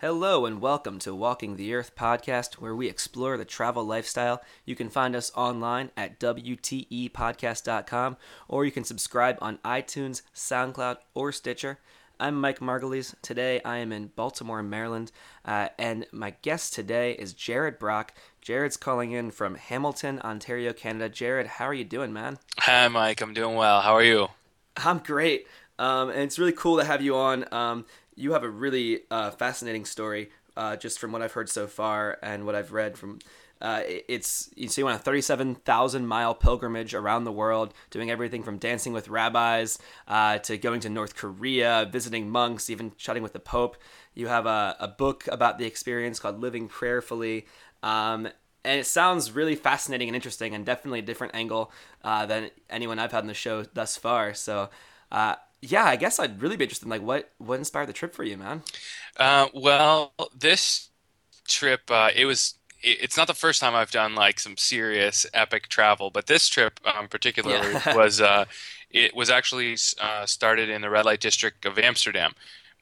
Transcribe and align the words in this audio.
Hello 0.00 0.46
and 0.46 0.60
welcome 0.60 1.00
to 1.00 1.12
Walking 1.12 1.56
the 1.56 1.74
Earth 1.74 1.96
podcast, 1.96 2.60
where 2.60 2.76
we 2.76 2.86
explore 2.88 3.36
the 3.36 3.44
travel 3.44 3.82
lifestyle. 3.82 4.40
You 4.64 4.76
can 4.76 4.90
find 4.90 5.16
us 5.16 5.32
online 5.34 5.90
at 5.96 6.20
WTEpodcast.com, 6.20 8.16
or 8.46 8.64
you 8.64 8.70
can 8.70 8.84
subscribe 8.84 9.38
on 9.40 9.58
iTunes, 9.64 10.22
SoundCloud, 10.32 10.98
or 11.14 11.32
Stitcher. 11.32 11.80
I'm 12.20 12.40
Mike 12.40 12.60
Margulies. 12.60 13.16
Today 13.22 13.60
I 13.64 13.78
am 13.78 13.90
in 13.90 14.12
Baltimore, 14.14 14.62
Maryland, 14.62 15.10
uh, 15.44 15.70
and 15.80 16.06
my 16.12 16.34
guest 16.42 16.74
today 16.74 17.14
is 17.14 17.32
Jared 17.32 17.80
Brock. 17.80 18.14
Jared's 18.40 18.76
calling 18.76 19.10
in 19.10 19.32
from 19.32 19.56
Hamilton, 19.56 20.20
Ontario, 20.20 20.72
Canada. 20.72 21.08
Jared, 21.08 21.48
how 21.48 21.64
are 21.64 21.74
you 21.74 21.84
doing, 21.84 22.12
man? 22.12 22.38
Hi, 22.60 22.86
Mike. 22.86 23.20
I'm 23.20 23.34
doing 23.34 23.56
well. 23.56 23.80
How 23.80 23.94
are 23.94 24.04
you? 24.04 24.28
I'm 24.76 24.98
great. 24.98 25.48
Um, 25.80 26.10
and 26.10 26.20
it's 26.20 26.38
really 26.38 26.52
cool 26.52 26.78
to 26.78 26.84
have 26.84 27.02
you 27.02 27.16
on. 27.16 27.52
Um, 27.52 27.84
you 28.18 28.32
have 28.32 28.44
a 28.44 28.50
really 28.50 29.02
uh, 29.10 29.30
fascinating 29.30 29.84
story, 29.84 30.30
uh, 30.56 30.76
just 30.76 30.98
from 30.98 31.12
what 31.12 31.22
I've 31.22 31.32
heard 31.32 31.48
so 31.48 31.66
far 31.66 32.18
and 32.22 32.44
what 32.44 32.54
I've 32.54 32.72
read 32.72 32.98
from. 32.98 33.18
Uh, 33.60 33.82
it's 34.08 34.50
you 34.54 34.68
see, 34.68 34.82
you 34.82 34.86
went 34.86 35.00
a 35.00 35.02
thirty-seven 35.02 35.56
thousand 35.56 36.06
mile 36.06 36.34
pilgrimage 36.34 36.94
around 36.94 37.24
the 37.24 37.32
world, 37.32 37.74
doing 37.90 38.08
everything 38.08 38.44
from 38.44 38.56
dancing 38.56 38.92
with 38.92 39.08
rabbis 39.08 39.78
uh, 40.06 40.38
to 40.38 40.56
going 40.56 40.80
to 40.80 40.88
North 40.88 41.16
Korea, 41.16 41.88
visiting 41.90 42.30
monks, 42.30 42.70
even 42.70 42.92
chatting 42.96 43.22
with 43.22 43.32
the 43.32 43.40
Pope. 43.40 43.76
You 44.14 44.28
have 44.28 44.46
a, 44.46 44.76
a 44.78 44.88
book 44.88 45.26
about 45.26 45.58
the 45.58 45.66
experience 45.66 46.20
called 46.20 46.40
"Living 46.40 46.68
Prayerfully," 46.68 47.46
um, 47.82 48.28
and 48.64 48.80
it 48.80 48.86
sounds 48.86 49.32
really 49.32 49.56
fascinating 49.56 50.08
and 50.08 50.14
interesting, 50.14 50.54
and 50.54 50.64
definitely 50.64 51.00
a 51.00 51.02
different 51.10 51.34
angle 51.34 51.72
uh, 52.04 52.26
than 52.26 52.50
anyone 52.70 53.00
I've 53.00 53.12
had 53.12 53.22
on 53.22 53.26
the 53.26 53.34
show 53.34 53.64
thus 53.64 53.96
far. 53.96 54.34
So 54.34 54.70
uh, 55.10 55.34
yeah, 55.60 55.84
I 55.84 55.96
guess 55.96 56.18
I'd 56.18 56.40
really 56.40 56.56
be 56.56 56.64
interested 56.64 56.86
in 56.86 56.90
like 56.90 57.02
what 57.02 57.30
what 57.38 57.58
inspired 57.58 57.88
the 57.88 57.92
trip 57.92 58.14
for 58.14 58.24
you, 58.24 58.36
man. 58.36 58.62
Uh, 59.16 59.48
well, 59.52 60.12
this 60.36 60.90
trip 61.46 61.82
uh, 61.90 62.10
it 62.14 62.26
was. 62.26 62.54
It's 62.80 63.16
not 63.16 63.26
the 63.26 63.34
first 63.34 63.60
time 63.60 63.74
I've 63.74 63.90
done 63.90 64.14
like 64.14 64.38
some 64.38 64.56
serious 64.56 65.26
epic 65.34 65.66
travel, 65.66 66.10
but 66.10 66.28
this 66.28 66.48
trip 66.48 66.78
um, 66.86 67.08
particularly 67.08 67.72
yeah. 67.72 67.82
was 67.96 68.20
uh, 68.20 68.44
it 68.90 69.16
was 69.16 69.30
actually 69.30 69.76
uh, 70.00 70.26
started 70.26 70.68
in 70.68 70.82
the 70.82 70.90
red 70.90 71.04
light 71.04 71.20
district 71.20 71.64
of 71.64 71.78
Amsterdam. 71.78 72.34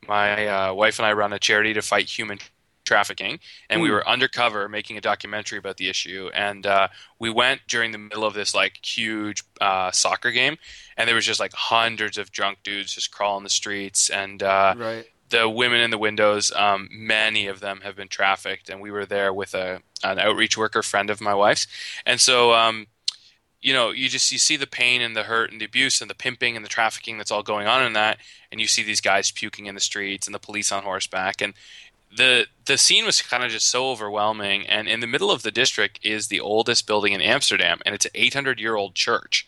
My 0.07 0.47
uh, 0.47 0.75
wife 0.75 0.99
and 0.99 1.07
I 1.07 1.15
run 1.15 1.33
a 1.33 1.39
charity 1.39 1.73
to 1.73 1.83
fight 1.83 2.11
human 2.11 2.39
trafficking, 2.87 3.39
and 3.69 3.81
mm. 3.81 3.83
we 3.83 3.89
hmm. 3.89 3.95
were 3.95 4.09
undercover 4.09 4.69
making 4.69 4.97
a 4.97 5.01
documentary 5.01 5.59
about 5.59 5.77
the 5.77 5.89
issue. 5.91 6.31
And 6.33 6.67
uh, 6.67 6.89
we 7.19 7.29
went 7.31 7.61
during 7.69 7.93
the 7.93 7.99
middle 7.99 8.25
of 8.25 8.33
this 8.33 8.55
like 8.55 8.85
huge 8.85 9.43
uh, 9.61 9.91
soccer 9.91 10.31
game, 10.31 10.57
and 10.97 11.07
there 11.07 11.15
was 11.15 11.27
just 11.27 11.41
like 11.41 11.53
hundreds 11.53 12.17
of 12.17 12.33
drunk 12.33 12.59
dudes 12.63 12.95
just 12.95 13.11
crawling 13.11 13.45
the 13.45 13.51
streets, 13.51 14.09
and 14.09 14.43
uh, 14.43 14.75
right. 14.77 15.07
the 15.29 15.49
women 15.49 15.81
in 15.81 15.91
the 15.91 15.99
windows. 15.99 16.51
Um, 16.53 16.89
many 16.91 17.49
of 17.49 17.61
them 17.61 17.81
have 17.83 17.97
been 17.97 18.09
trafficked, 18.09 18.71
and 18.71 18.81
we 18.81 18.91
were 18.91 19.05
there 19.05 19.35
with 19.35 19.55
a 19.55 19.83
an 20.03 20.19
outreach 20.19 20.57
worker 20.57 20.83
friend 20.83 21.11
of 21.11 21.21
my 21.21 21.35
wife's, 21.35 21.67
and 22.07 22.21
so. 22.21 22.55
Um, 22.55 22.87
you 23.63 23.73
know, 23.73 23.91
you 23.91 24.09
just 24.09 24.31
you 24.31 24.39
see 24.39 24.57
the 24.57 24.67
pain 24.67 25.03
and 25.03 25.17
the 25.17 25.25
hurt 25.25 25.51
and 25.51 25.61
the 25.61 25.65
abuse 25.65 26.01
and 26.01 26.09
the 26.09 26.15
pimping 26.15 26.55
and 26.55 26.65
the 26.65 26.69
trafficking 26.69 27.19
that's 27.19 27.33
all 27.33 27.43
going 27.43 27.67
on 27.67 27.85
in 27.85 27.95
that, 27.95 28.19
and 28.53 28.61
you 28.61 28.69
see 28.69 28.85
these 28.85 29.01
guys 29.01 29.33
puking 29.33 29.67
in 29.67 29.75
the 29.75 29.81
streets 29.81 30.29
and 30.29 30.35
the 30.35 30.39
police 30.39 30.71
on 30.71 30.85
horseback, 30.85 31.41
and 31.41 31.53
the 32.15 32.47
the 32.67 32.79
scene 32.79 33.05
was 33.05 33.23
kind 33.23 33.45
of 33.45 33.51
just 33.51 33.69
so 33.69 33.91
overwhelming 33.91 34.67
and 34.67 34.89
in 34.89 35.01
the 35.01 35.07
middle 35.07 35.31
of 35.31 35.43
the 35.43 35.51
district 35.51 35.99
is 36.03 36.29
the 36.29 36.41
oldest 36.41 36.87
building 36.87 37.13
in 37.13 37.21
amsterdam 37.21 37.79
and 37.85 37.95
it's 37.95 38.05
an 38.05 38.11
800 38.15 38.61
year 38.61 38.77
old 38.77 38.95
church 38.95 39.47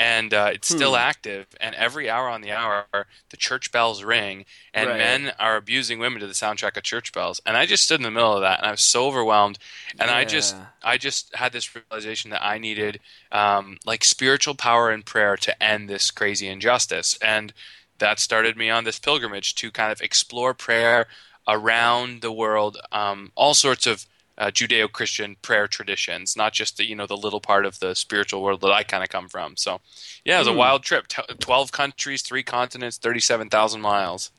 and 0.00 0.32
uh, 0.32 0.50
it's 0.52 0.68
still 0.68 0.92
hmm. 0.92 0.98
active 0.98 1.46
and 1.60 1.74
every 1.74 2.08
hour 2.08 2.28
on 2.28 2.40
the 2.40 2.52
hour 2.52 2.86
the 3.30 3.36
church 3.36 3.72
bells 3.72 4.04
ring 4.04 4.44
and 4.72 4.88
right. 4.88 4.98
men 4.98 5.32
are 5.38 5.56
abusing 5.56 5.98
women 5.98 6.20
to 6.20 6.26
the 6.26 6.32
soundtrack 6.32 6.76
of 6.76 6.82
church 6.82 7.12
bells 7.12 7.40
and 7.44 7.56
i 7.56 7.66
just 7.66 7.84
stood 7.84 8.00
in 8.00 8.04
the 8.04 8.10
middle 8.10 8.34
of 8.34 8.40
that 8.40 8.58
and 8.58 8.66
i 8.66 8.70
was 8.70 8.80
so 8.80 9.06
overwhelmed 9.06 9.58
and 9.98 10.08
yeah. 10.08 10.16
i 10.16 10.24
just 10.24 10.56
i 10.82 10.96
just 10.96 11.34
had 11.34 11.52
this 11.52 11.74
realization 11.74 12.30
that 12.30 12.44
i 12.44 12.58
needed 12.58 13.00
um, 13.32 13.76
like 13.84 14.04
spiritual 14.04 14.54
power 14.54 14.90
and 14.90 15.04
prayer 15.04 15.36
to 15.36 15.62
end 15.62 15.88
this 15.88 16.10
crazy 16.10 16.48
injustice 16.48 17.18
and 17.20 17.52
that 17.98 18.20
started 18.20 18.56
me 18.56 18.70
on 18.70 18.84
this 18.84 19.00
pilgrimage 19.00 19.56
to 19.56 19.72
kind 19.72 19.90
of 19.90 20.00
explore 20.00 20.54
prayer 20.54 21.06
around 21.48 22.20
the 22.20 22.30
world 22.30 22.76
um, 22.92 23.32
all 23.34 23.54
sorts 23.54 23.86
of 23.86 24.06
uh, 24.38 24.52
Judeo-Christian 24.52 25.36
prayer 25.42 25.66
traditions, 25.66 26.36
not 26.36 26.52
just 26.52 26.76
the 26.76 26.88
you 26.88 26.94
know 26.94 27.06
the 27.06 27.16
little 27.16 27.40
part 27.40 27.66
of 27.66 27.80
the 27.80 27.94
spiritual 27.94 28.40
world 28.40 28.60
that 28.60 28.70
I 28.70 28.84
kind 28.84 29.02
of 29.02 29.08
come 29.08 29.28
from. 29.28 29.56
So, 29.56 29.80
yeah, 30.24 30.36
it 30.36 30.38
was 30.38 30.46
mm. 30.46 30.50
a 30.50 30.54
hmm. 30.54 30.58
wild 30.58 30.82
trip. 30.84 31.08
T- 31.08 31.22
Twelve 31.40 31.72
countries, 31.72 32.22
three 32.22 32.44
continents, 32.44 32.98
thirty-seven 32.98 33.48
thousand 33.48 33.80
miles. 33.80 34.30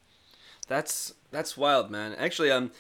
That's 0.68 1.14
that's 1.32 1.58
wild, 1.58 1.92
man. 1.92 2.16
Actually, 2.18 2.50
um, 2.50 2.72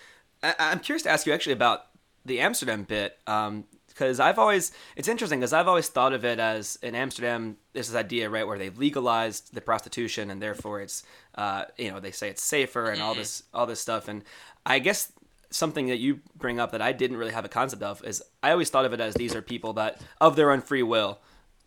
I- 0.41 0.55
am 0.59 0.79
curious 0.79 1.03
to 1.03 1.09
ask 1.09 1.27
you 1.27 1.33
actually 1.33 1.53
about 1.53 1.87
the 2.25 2.39
Amsterdam 2.39 2.83
bit. 2.83 3.17
Um, 3.27 3.65
because 3.99 4.19
I've 4.19 4.39
always 4.39 4.71
it's 4.95 5.09
interesting 5.09 5.39
because 5.39 5.51
I've 5.51 5.67
always 5.67 5.89
thought 5.89 6.13
of 6.13 6.23
it 6.23 6.39
as 6.39 6.79
in 6.81 6.95
Amsterdam 6.95 7.57
this 7.73 7.93
idea 7.93 8.29
right 8.29 8.47
where 8.47 8.57
they've 8.57 8.77
legalized 8.77 9.53
the 9.53 9.61
prostitution 9.61 10.31
and 10.31 10.41
therefore 10.41 10.79
it's 10.81 11.03
uh, 11.35 11.65
you 11.77 11.91
know 11.91 11.99
they 11.99 12.11
say 12.11 12.29
it's 12.29 12.41
safer 12.41 12.89
and 12.89 13.01
all 13.01 13.11
mm-hmm. 13.11 13.21
this 13.21 13.43
all 13.53 13.65
this 13.65 13.81
stuff 13.81 14.07
and 14.07 14.23
I 14.65 14.79
guess 14.79 15.11
something 15.51 15.87
that 15.87 15.97
you 15.97 16.21
bring 16.37 16.59
up 16.59 16.71
that 16.71 16.81
I 16.81 16.93
didn't 16.93 17.17
really 17.17 17.33
have 17.33 17.43
a 17.43 17.49
concept 17.49 17.83
of 17.83 18.03
is 18.05 18.23
I 18.41 18.51
always 18.51 18.69
thought 18.69 18.85
of 18.85 18.93
it 18.93 19.01
as 19.01 19.15
these 19.15 19.35
are 19.35 19.41
people 19.41 19.73
that 19.73 20.01
of 20.21 20.35
their 20.35 20.51
own 20.51 20.61
free 20.61 20.83
will 20.83 21.19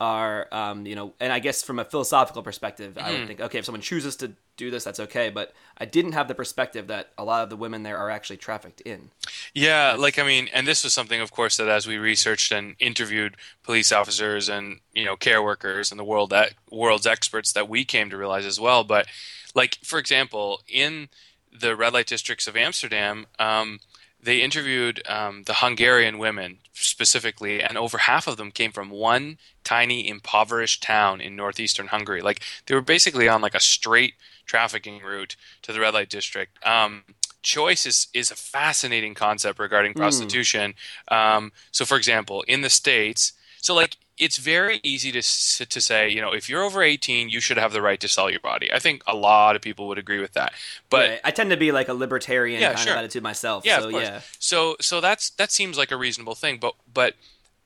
are 0.03 0.49
um, 0.51 0.85
you 0.85 0.97
know 0.97 1.15
and 1.21 1.33
i 1.33 1.39
guess 1.39 1.63
from 1.63 1.79
a 1.79 1.85
philosophical 1.85 2.43
perspective 2.43 2.95
mm-hmm. 2.95 3.07
i 3.07 3.11
would 3.11 3.19
mm-hmm. 3.19 3.27
think 3.29 3.41
okay 3.41 3.59
if 3.59 3.65
someone 3.65 3.81
chooses 3.81 4.17
to 4.17 4.33
do 4.57 4.69
this 4.69 4.83
that's 4.83 4.99
okay 4.99 5.31
but 5.31 5.53
i 5.79 5.85
didn't 5.85 6.11
have 6.11 6.27
the 6.27 6.35
perspective 6.35 6.89
that 6.89 7.13
a 7.17 7.25
lot 7.25 7.45
of 7.45 7.51
the 7.51 7.57
women 7.57 7.85
there 7.85 7.97
are 7.97 8.11
actually 8.11 8.37
trafficked 8.37 8.81
in 8.81 9.11
yeah 9.55 9.95
like 9.97 10.19
i 10.19 10.25
mean 10.25 10.49
and 10.53 10.67
this 10.67 10.83
was 10.83 10.93
something 10.93 11.21
of 11.21 11.31
course 11.31 11.57
that 11.57 11.69
as 11.69 11.87
we 11.87 11.99
researched 11.99 12.51
and 12.51 12.75
interviewed 12.81 13.37
police 13.63 13.93
officers 13.93 14.49
and 14.49 14.81
you 14.93 15.05
know 15.05 15.15
care 15.15 15.41
workers 15.41 15.93
and 15.93 16.01
the 16.01 16.05
world 16.05 16.31
that 16.31 16.53
world's 16.69 17.07
experts 17.07 17.53
that 17.53 17.69
we 17.69 17.85
came 17.85 18.11
to 18.11 18.17
realize 18.17 18.45
as 18.45 18.59
well 18.59 18.83
but 18.83 19.07
like 19.55 19.79
for 19.85 20.01
example 20.01 20.63
in 20.67 21.09
the 21.57 21.77
red 21.77 21.93
light 21.93 22.09
districts 22.09 22.49
of 22.49 22.57
amsterdam 22.57 23.25
um, 23.39 23.79
they 24.23 24.41
interviewed 24.41 25.03
um, 25.09 25.43
the 25.45 25.55
Hungarian 25.55 26.19
women 26.19 26.59
specifically, 26.73 27.63
and 27.63 27.77
over 27.77 27.99
half 27.99 28.27
of 28.27 28.37
them 28.37 28.51
came 28.51 28.73
from 28.73 28.91
one 28.91 29.39
tiny, 29.65 30.09
impoverished 30.09 30.83
town 30.83 31.21
in 31.21 31.37
northeastern 31.37 31.89
Hungary. 31.89 32.21
Like 32.21 32.41
they 32.67 32.75
were 32.75 32.81
basically 32.81 33.29
on 33.29 33.41
like 33.41 33.55
a 33.55 33.61
straight 33.61 34.15
trafficking 34.47 35.01
route 35.01 35.37
to 35.63 35.73
the 35.73 35.81
red 35.81 35.95
light 35.95 36.09
district. 36.09 36.65
Um, 36.65 37.03
choice 37.43 37.87
is 37.87 38.07
is 38.15 38.31
a 38.31 38.37
fascinating 38.37 39.15
concept 39.15 39.59
regarding 39.59 39.93
hmm. 39.93 39.99
prostitution. 39.99 40.75
Mm. 41.11 41.17
Um, 41.17 41.53
so, 41.71 41.85
for 41.85 41.97
example, 41.97 42.43
in 42.43 42.61
the 42.61 42.71
states, 42.71 43.33
so 43.61 43.75
like 43.75 43.97
it's 44.19 44.37
very 44.37 44.81
easy 44.83 45.11
to 45.13 45.23
to 45.67 45.81
say, 45.81 46.09
you 46.09 46.21
know, 46.21 46.33
if 46.33 46.49
you're 46.49 46.63
over 46.63 46.83
18, 46.83 47.29
you 47.29 47.41
should 47.41 47.57
have 47.57 47.73
the 47.73 47.83
right 47.83 48.01
to 48.01 48.09
sell 48.09 48.31
your 48.31 48.41
body. 48.41 48.73
I 48.73 48.79
think 48.79 49.03
a 49.07 49.17
lot 49.17 49.57
of 49.57 49.63
people 49.63 49.89
would 49.89 49.99
agree 49.99 50.21
with 50.21 50.35
that. 50.35 50.53
But 50.91 51.11
right. 51.11 51.21
I 51.25 51.31
tend 51.31 51.51
to 51.51 51.57
be 51.57 51.73
like 51.73 51.89
a 51.89 51.95
libertarian 51.95 52.61
yeah, 52.61 52.75
kind 52.75 52.81
sure. 52.81 52.93
of 52.93 52.99
attitude 52.99 53.23
myself. 53.23 53.65
Yeah, 53.65 53.81
so 53.81 53.89
yeah. 53.89 54.21
So 54.39 54.77
so 54.81 55.01
that's 55.01 55.31
that 55.31 55.51
seems 55.51 55.79
like 55.79 55.91
a 55.91 55.97
reasonable 55.97 56.35
thing. 56.35 56.59
But 56.59 56.75
but 56.93 57.15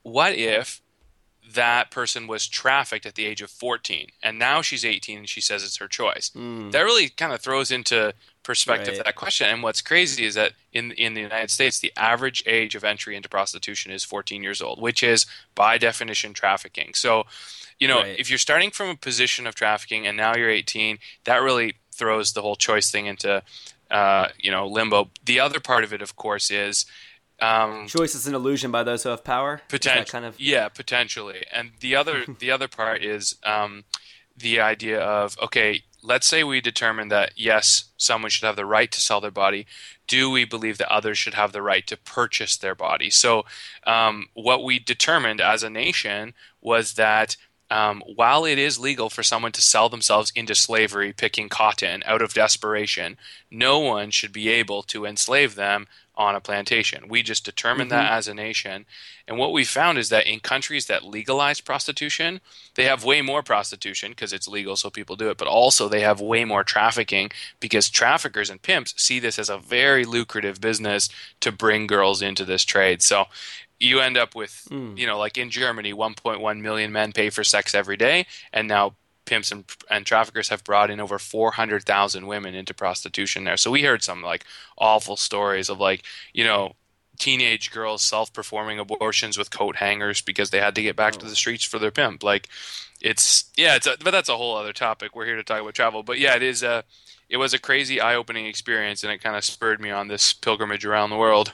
what 0.03 0.35
if 0.35 0.81
that 1.55 1.91
person 1.91 2.27
was 2.27 2.49
trafficked 2.49 3.07
at 3.07 3.15
the 3.15 3.25
age 3.25 3.41
of 3.41 3.51
14 3.51 4.09
and 4.23 4.39
now 4.39 4.63
she's 4.63 4.85
18 4.85 5.19
and 5.19 5.29
she 5.29 5.41
says 5.41 5.63
it's 5.63 5.77
her 5.77 5.87
choice 5.87 6.31
mm. 6.35 6.73
that 6.73 6.81
really 6.81 7.09
kind 7.09 7.33
of 7.33 7.41
throws 7.41 7.71
into 7.71 8.13
perspective 8.43 8.95
right. 8.97 9.05
that 9.05 9.15
question 9.15 9.49
and 9.49 9.63
what's 9.63 9.81
crazy 9.81 10.25
is 10.25 10.35
that 10.35 10.53
in 10.73 10.93
in 10.93 11.15
the 11.15 11.21
United 11.21 11.51
States 11.51 11.79
the 11.79 11.93
average 11.97 12.43
age 12.47 12.75
of 12.75 12.85
entry 12.85 13.17
into 13.17 13.29
prostitution 13.29 13.93
is 13.93 14.03
14 14.03 14.43
years 14.43 14.61
old 14.61 14.81
which 14.81 15.03
is 15.03 15.27
by 15.55 15.79
definition 15.79 16.33
trafficking 16.33 16.93
so 16.95 17.25
you 17.79 17.87
know 17.87 18.03
right. 18.03 18.19
if 18.19 18.29
you're 18.29 18.39
starting 18.39 18.71
from 18.71 18.89
a 18.89 18.97
position 18.97 19.47
of 19.47 19.55
trafficking 19.55 20.07
and 20.07 20.17
now 20.17 20.35
you're 20.35 20.51
18 20.51 20.99
that 21.25 21.39
really 21.39 21.75
throws 21.93 22.33
the 22.33 22.43
whole 22.43 22.57
choice 22.57 22.91
thing 22.91 23.07
into 23.07 23.43
uh, 23.91 24.29
you 24.39 24.51
know 24.51 24.67
limbo 24.67 25.11
the 25.25 25.39
other 25.39 25.61
part 25.61 25.85
of 25.85 25.93
it 25.93 26.03
of 26.03 26.17
course 26.17 26.51
is 26.51 26.87
um, 27.41 27.87
Choice 27.87 28.15
is 28.15 28.27
an 28.27 28.35
illusion 28.35 28.71
by 28.71 28.83
those 28.83 29.03
who 29.03 29.11
have 29.11 29.25
power. 29.25 29.61
Potentially, 29.69 30.07
kind 30.07 30.25
of... 30.25 30.41
yeah, 30.41 30.69
potentially. 30.69 31.45
And 31.53 31.73
the 31.81 31.95
other 31.95 32.25
the 32.39 32.51
other 32.51 32.69
part 32.69 33.03
is 33.03 33.37
um, 33.45 33.85
the 34.37 34.61
idea 34.61 35.01
of 35.01 35.37
okay, 35.41 35.83
let's 36.03 36.27
say 36.27 36.45
we 36.45 36.61
determine 36.61 37.09
that 37.09 37.33
yes, 37.37 37.91
someone 37.97 38.31
should 38.31 38.47
have 38.47 38.57
the 38.57 38.65
right 38.65 38.91
to 38.91 39.01
sell 39.01 39.21
their 39.21 39.31
body. 39.31 39.67
Do 40.07 40.31
we 40.31 40.45
believe 40.45 40.79
that 40.79 40.93
others 40.93 41.19
should 41.19 41.35
have 41.35 41.53
the 41.53 41.63
right 41.63 41.87
to 41.89 41.97
purchase 41.97 42.57
their 42.57 42.75
body? 42.75 43.11
So, 43.11 43.45
um, 43.87 44.27
what 44.35 44.63
we 44.65 44.79
determined 44.79 45.41
as 45.41 45.63
a 45.63 45.71
nation 45.71 46.33
was 46.61 46.95
that 46.95 47.37
um, 47.71 48.03
while 48.07 48.45
it 48.45 48.59
is 48.59 48.79
legal 48.79 49.11
for 49.11 49.23
someone 49.23 49.53
to 49.53 49.61
sell 49.61 49.89
themselves 49.89 50.33
into 50.37 50.55
slavery 50.55 51.13
picking 51.13 51.49
cotton 51.49 52.03
out 52.07 52.23
of 52.23 52.35
desperation, 52.35 53.17
no 53.51 53.79
one 53.79 54.11
should 54.11 54.33
be 54.33 54.49
able 54.49 54.83
to 54.85 55.05
enslave 55.05 55.55
them 55.55 55.87
on 56.17 56.35
a 56.35 56.41
plantation. 56.41 57.09
We 57.09 57.23
just 57.23 57.45
determined 57.45 57.91
mm-hmm. 57.91 58.01
that 58.01 58.13
as 58.13 58.27
a 58.27 58.35
nation. 58.35 58.87
And 59.29 59.37
what 59.39 59.53
we 59.53 59.65
found 59.65 59.99
is 59.99 60.09
that 60.09 60.27
in 60.27 60.41
countries 60.41 60.87
that 60.87 61.05
legalize 61.05 61.61
prostitution, 61.61 62.41
they 62.75 62.85
have 62.85 63.05
way 63.05 63.21
more 63.21 63.43
prostitution 63.43 64.13
because 64.13 64.33
it's 64.33 64.49
legal, 64.49 64.77
so 64.77 64.89
people 64.89 65.17
do 65.17 65.29
it, 65.29 65.37
but 65.37 65.49
also 65.49 65.89
they 65.89 66.01
have 66.01 66.21
way 66.21 66.45
more 66.45 66.65
trafficking 66.65 67.31
because 67.61 67.91
traffickers 67.91 68.49
and 68.49 68.63
pimps 68.63 68.95
see 68.97 69.19
this 69.19 69.39
as 69.39 69.51
a 69.51 69.59
very 69.59 70.05
lucrative 70.05 70.61
business 70.61 71.09
to 71.41 71.53
bring 71.53 71.87
girls 71.87 72.23
into 72.23 72.45
this 72.45 72.65
trade. 72.65 73.03
So 73.03 73.27
you 73.79 74.01
end 74.01 74.17
up 74.17 74.35
with, 74.35 74.67
mm. 74.71 74.97
you 74.97 75.07
know, 75.07 75.19
like 75.19 75.37
in 75.39 75.51
Germany, 75.51 75.93
1.1 75.93 76.61
million 76.61 76.93
men 76.93 77.13
pay 77.13 77.31
for 77.31 77.45
sex 77.45 77.75
every 77.75 77.97
day, 77.97 78.27
and 78.53 78.69
now 78.69 78.95
pimps 79.27 79.53
and, 79.53 79.65
and 79.91 80.07
traffickers 80.07 80.49
have 80.49 80.65
brought 80.65 80.91
in 80.91 81.01
over 81.01 81.19
400,000 81.19 82.27
women 82.27 82.55
into 82.55 82.73
prostitution 82.73 83.45
there. 83.45 83.57
So 83.57 83.71
we 83.71 83.83
heard 83.83 84.03
some 84.03 84.23
like 84.23 84.45
awful 84.79 85.17
stories 85.17 85.69
of 85.69 85.79
like, 85.79 86.05
you 86.33 86.45
know, 86.45 86.75
teenage 87.19 87.71
girls 87.71 88.03
self-performing 88.03 88.79
abortions 88.79 89.37
with 89.37 89.51
coat 89.51 89.77
hangers 89.77 90.21
because 90.21 90.51
they 90.51 90.61
had 90.61 90.75
to 90.75 90.83
get 90.83 90.97
back 90.97 91.15
oh. 91.17 91.19
to 91.19 91.27
the 91.27 91.37
streets 91.37 91.65
for 91.65 91.79
their 91.79 91.91
pimp. 91.91 92.23
Like 92.23 92.49
it's 93.01 93.51
yeah, 93.57 93.77
it's 93.77 93.87
a, 93.87 93.97
but 94.03 94.13
that's 94.13 94.29
a 94.29 94.37
whole 94.37 94.57
other 94.57 94.73
topic. 94.73 95.15
We're 95.15 95.27
here 95.27 95.37
to 95.37 95.43
talk 95.43 95.61
about 95.61 95.75
travel. 95.75 96.03
But 96.03 96.19
yeah, 96.19 96.37
it 96.37 96.43
is 96.43 96.63
a 96.63 96.85
it 97.29 97.37
was 97.37 97.53
a 97.53 97.59
crazy 97.59 98.01
eye-opening 98.01 98.47
experience 98.47 99.03
and 99.03 99.13
it 99.13 99.23
kind 99.23 99.37
of 99.37 99.45
spurred 99.45 99.81
me 99.81 99.91
on 99.91 100.09
this 100.09 100.33
pilgrimage 100.33 100.85
around 100.85 101.11
the 101.11 101.17
world. 101.17 101.53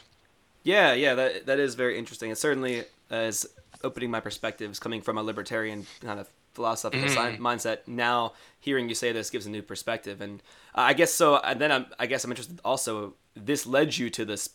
Yeah, 0.62 0.92
yeah, 0.92 1.14
that 1.14 1.46
that 1.46 1.58
is 1.58 1.74
very 1.74 1.98
interesting. 1.98 2.30
It 2.30 2.38
certainly 2.38 2.84
is 3.10 3.46
opening 3.84 4.10
my 4.10 4.20
perspectives 4.20 4.78
coming 4.78 5.00
from 5.00 5.18
a 5.18 5.22
libertarian 5.22 5.86
kind 6.00 6.20
of 6.20 6.28
philosophical 6.54 7.08
mm-hmm. 7.08 7.44
mindset. 7.44 7.78
Now 7.86 8.32
hearing 8.60 8.88
you 8.88 8.94
say 8.94 9.12
this 9.12 9.30
gives 9.30 9.46
a 9.46 9.50
new 9.50 9.62
perspective, 9.62 10.20
and 10.20 10.42
I 10.74 10.94
guess 10.94 11.12
so. 11.12 11.36
And 11.36 11.60
then 11.60 11.72
I'm, 11.72 11.86
I 11.98 12.06
guess 12.06 12.24
I'm 12.24 12.30
interested. 12.30 12.60
Also, 12.64 13.14
this 13.34 13.66
led 13.66 13.96
you 13.96 14.10
to 14.10 14.24
this 14.24 14.50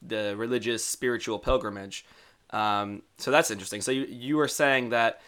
the 0.00 0.34
religious 0.36 0.84
spiritual 0.84 1.38
pilgrimage. 1.38 2.04
Um, 2.50 3.02
so 3.18 3.30
that's 3.30 3.50
interesting. 3.50 3.80
So 3.80 3.92
you 3.92 4.06
you 4.06 4.36
were 4.36 4.48
saying 4.48 4.90
that 4.90 5.20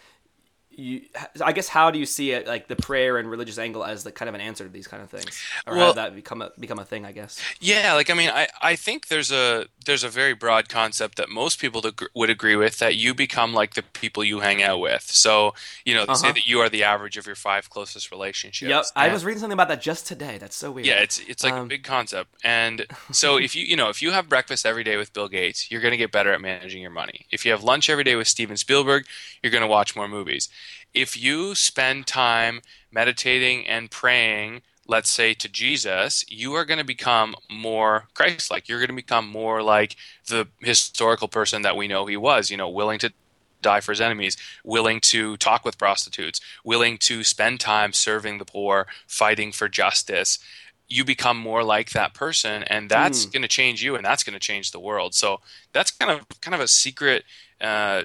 you 0.79 1.03
i 1.43 1.53
guess 1.53 1.69
how 1.69 1.91
do 1.91 1.99
you 1.99 2.07
see 2.07 2.33
it 2.33 2.47
like 2.47 2.69
the 2.69 2.77
prayer 2.77 3.19
and 3.19 3.31
religious 3.31 3.59
angle 3.59 3.85
as 3.85 4.05
the 4.05 4.13
kind 4.13 4.29
of 4.29 4.35
an 4.35 4.41
answer 4.41 4.65
to 4.65 4.71
these 4.71 4.87
kind 4.87 5.03
of 5.03 5.11
things? 5.11 5.43
Or 5.67 5.75
well, 5.75 5.87
how 5.89 5.93
that 5.95 6.15
become 6.15 6.43
a 6.43 6.51
become 6.59 6.79
a 6.79 6.85
thing 6.85 7.05
i 7.05 7.13
guess? 7.13 7.41
Yeah 7.61 7.95
like 7.95 8.11
i 8.11 8.15
mean 8.15 8.31
i 8.31 8.49
i 8.63 8.77
think 8.77 9.09
there's 9.09 9.33
a 9.33 9.67
there's 9.87 10.05
a 10.05 10.09
very 10.09 10.35
broad 10.35 10.69
concept 10.69 11.17
that 11.17 11.29
most 11.29 11.59
people 11.59 11.83
would 12.15 12.31
agree 12.31 12.57
with 12.57 12.79
that 12.79 12.97
you 12.97 13.15
become 13.15 13.53
like 13.53 13.75
the 13.75 13.83
people 13.83 14.25
you 14.25 14.41
hang 14.41 14.63
out 14.63 14.81
with. 14.81 15.03
So 15.03 15.55
you 15.85 15.95
know 15.95 16.03
uh-huh. 16.03 16.15
say 16.15 16.33
that 16.33 16.47
you 16.47 16.61
are 16.61 16.69
the 16.69 16.85
average 16.85 17.17
of 17.17 17.27
your 17.27 17.37
five 17.37 17.71
closest 17.71 18.11
relationships. 18.11 18.69
Yep 18.69 18.85
i 18.97 19.13
was 19.13 19.25
reading 19.25 19.41
something 19.41 19.55
about 19.55 19.69
that 19.69 19.83
just 19.83 20.07
today. 20.07 20.39
That's 20.39 20.57
so 20.57 20.71
weird. 20.73 20.87
Yeah 20.87 21.01
it's 21.01 21.19
it's 21.21 21.45
like 21.45 21.55
um, 21.55 21.67
a 21.67 21.67
big 21.67 21.85
concept. 21.85 22.35
And 22.45 22.87
so 23.13 23.37
if 23.37 23.55
you 23.55 23.65
you 23.65 23.77
know 23.77 23.89
if 23.89 24.03
you 24.03 24.11
have 24.11 24.29
breakfast 24.29 24.67
every 24.67 24.85
day 24.85 24.97
with 24.97 25.13
bill 25.13 25.29
gates 25.29 25.71
you're 25.71 25.81
going 25.81 25.93
to 25.93 25.99
get 25.99 26.13
better 26.13 26.33
at 26.33 26.41
managing 26.41 26.83
your 26.83 26.91
money. 26.91 27.27
If 27.31 27.45
you 27.45 27.53
have 27.53 27.63
lunch 27.63 27.89
every 27.89 28.05
day 28.05 28.17
with 28.17 28.29
steven 28.29 28.57
spielberg 28.57 29.07
you're 29.43 29.53
going 29.53 29.63
to 29.63 29.69
watch 29.69 29.95
more 29.97 30.09
movies 30.09 30.49
if 30.95 31.21
you 31.21 31.55
spend 31.55 32.07
time 32.07 32.61
meditating 32.93 33.67
and 33.67 33.91
praying, 33.91 34.63
let's 34.87 35.11
say 35.11 35.35
to 35.35 35.49
Jesus, 35.49 36.25
you 36.29 36.55
are 36.55 36.65
going 36.65 36.79
to 36.79 36.85
become 36.85 37.35
more 37.51 38.09
Christ 38.15 38.51
like. 38.51 38.69
You're 38.69 38.79
going 38.79 38.89
to 38.89 38.95
become 38.95 39.29
more 39.29 39.63
like 39.63 39.97
the 40.29 40.49
historical 40.61 41.29
person 41.29 41.63
that 41.63 41.77
we 41.77 41.89
know 41.89 42.07
he 42.07 42.17
was, 42.17 42.51
you 42.51 42.57
know, 42.57 42.69
willing 42.69 42.99
to 43.01 43.13
die 43.61 43.81
for 43.81 43.93
his 43.93 44.01
enemies, 44.01 44.37
willing 44.63 45.01
to 45.01 45.37
talk 45.39 45.65
with 45.65 45.79
prostitutes, 45.79 46.41
willing 46.65 46.99
to 46.99 47.25
spend 47.25 47.59
time 47.61 47.93
serving 47.93 48.39
the 48.39 48.45
poor, 48.45 48.87
fighting 49.07 49.51
for 49.53 49.69
justice. 49.69 50.39
You 50.87 51.05
become 51.05 51.39
more 51.39 51.65
like 51.65 51.91
that 51.91 52.13
person, 52.13 52.63
and 52.65 52.91
that's 52.91 53.25
mm. 53.25 53.33
going 53.33 53.43
to 53.43 53.49
change 53.49 53.83
you, 53.83 53.97
and 53.97 54.05
that's 54.05 54.23
going 54.23 54.35
to 54.35 54.39
change 54.39 54.71
the 54.71 54.79
world. 54.79 55.15
So 55.15 55.41
that's 55.73 55.91
kind 55.91 56.11
of 56.11 56.41
kind 56.43 56.55
of 56.55 56.61
a 56.61 56.69
secret 56.69 57.25
uh, 57.61 58.03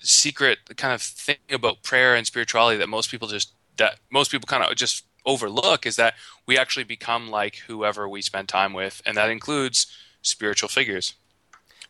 secret 0.00 0.58
kind 0.76 0.94
of 0.94 1.02
thing 1.02 1.36
about 1.50 1.82
prayer 1.82 2.14
and 2.14 2.26
spirituality 2.26 2.78
that 2.78 2.88
most 2.88 3.10
people 3.10 3.28
just 3.28 3.52
that 3.76 3.98
most 4.10 4.30
people 4.30 4.46
kind 4.46 4.62
of 4.62 4.74
just 4.76 5.04
overlook 5.24 5.86
is 5.86 5.96
that 5.96 6.14
we 6.46 6.56
actually 6.56 6.84
become 6.84 7.30
like 7.30 7.56
whoever 7.66 8.08
we 8.08 8.22
spend 8.22 8.48
time 8.48 8.72
with 8.72 9.02
and 9.04 9.16
that 9.16 9.30
includes 9.30 9.86
spiritual 10.22 10.68
figures 10.68 11.14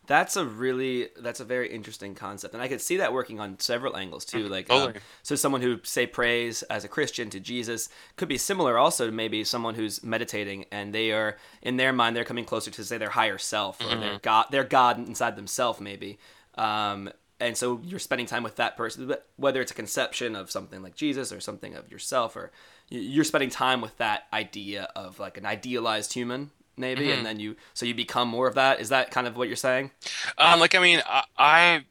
that's 0.07 0.35
a 0.35 0.43
really 0.43 1.09
that's 1.19 1.39
a 1.39 1.45
very 1.45 1.71
interesting 1.71 2.15
concept 2.15 2.53
and 2.55 2.63
i 2.63 2.67
could 2.67 2.81
see 2.81 2.97
that 2.97 3.13
working 3.13 3.39
on 3.39 3.57
several 3.59 3.95
angles 3.95 4.25
too 4.25 4.43
mm-hmm. 4.43 4.51
like 4.51 4.69
um, 4.71 4.79
totally. 4.79 4.95
um, 4.95 5.01
so 5.21 5.35
someone 5.35 5.61
who 5.61 5.79
say 5.83 6.07
prays 6.07 6.63
as 6.63 6.83
a 6.83 6.87
christian 6.87 7.29
to 7.29 7.39
jesus 7.39 7.89
could 8.15 8.27
be 8.27 8.37
similar 8.37 8.77
also 8.77 9.05
to 9.05 9.11
maybe 9.11 9.43
someone 9.43 9.75
who's 9.75 10.03
meditating 10.03 10.65
and 10.71 10.93
they 10.93 11.11
are 11.11 11.37
in 11.61 11.77
their 11.77 11.93
mind 11.93 12.15
they're 12.15 12.23
coming 12.23 12.45
closer 12.45 12.71
to 12.71 12.83
say 12.83 12.97
their 12.97 13.09
higher 13.09 13.37
self 13.37 13.79
or 13.81 13.85
mm-hmm. 13.85 14.01
their 14.01 14.19
god 14.19 14.45
their 14.49 14.63
god 14.63 14.97
inside 14.97 15.35
themselves 15.35 15.79
maybe 15.79 16.17
um, 16.55 17.09
and 17.39 17.57
so 17.57 17.79
you're 17.83 17.99
spending 17.99 18.27
time 18.27 18.43
with 18.43 18.55
that 18.57 18.75
person 18.75 19.13
whether 19.37 19.61
it's 19.61 19.71
a 19.71 19.75
conception 19.75 20.35
of 20.35 20.51
something 20.51 20.81
like 20.81 20.95
jesus 20.95 21.31
or 21.31 21.39
something 21.39 21.75
of 21.75 21.89
yourself 21.91 22.35
or 22.35 22.51
you're 22.89 23.23
spending 23.23 23.49
time 23.49 23.81
with 23.81 23.95
that 23.97 24.27
idea 24.33 24.89
of 24.95 25.19
like 25.19 25.37
an 25.37 25.45
idealized 25.45 26.13
human 26.13 26.51
maybe 26.77 27.05
mm-hmm. 27.05 27.17
and 27.17 27.25
then 27.25 27.39
you 27.39 27.55
so 27.73 27.85
you 27.85 27.93
become 27.93 28.27
more 28.27 28.47
of 28.47 28.55
that 28.55 28.79
is 28.79 28.89
that 28.89 29.11
kind 29.11 29.27
of 29.27 29.37
what 29.37 29.47
you're 29.47 29.57
saying 29.57 29.91
um 30.37 30.59
like 30.59 30.75
i 30.75 30.79
mean 30.79 31.01
i, 31.05 31.23
I 31.37 31.85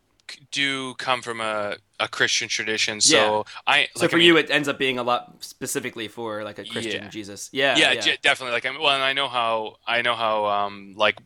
do 0.50 0.94
come 0.94 1.22
from 1.22 1.40
a, 1.40 1.76
a 2.00 2.08
christian 2.08 2.48
tradition 2.48 3.00
so 3.00 3.16
yeah. 3.16 3.42
i 3.66 3.88
so 3.96 4.08
for 4.08 4.16
I 4.16 4.18
mean, 4.18 4.26
you 4.26 4.36
it 4.36 4.50
ends 4.50 4.68
up 4.68 4.78
being 4.78 4.98
a 4.98 5.02
lot 5.02 5.36
specifically 5.40 6.08
for 6.08 6.44
like 6.44 6.58
a 6.58 6.64
christian 6.64 7.04
yeah. 7.04 7.08
jesus 7.08 7.48
yeah, 7.52 7.76
yeah 7.76 7.92
yeah 7.92 8.16
definitely 8.22 8.52
like 8.52 8.66
i 8.66 8.70
mean 8.70 8.80
well 8.80 8.94
and 8.94 9.02
i 9.02 9.12
know 9.12 9.28
how 9.28 9.76
i 9.86 10.02
know 10.02 10.14
how 10.14 10.46
um 10.46 10.94
like 10.96 11.18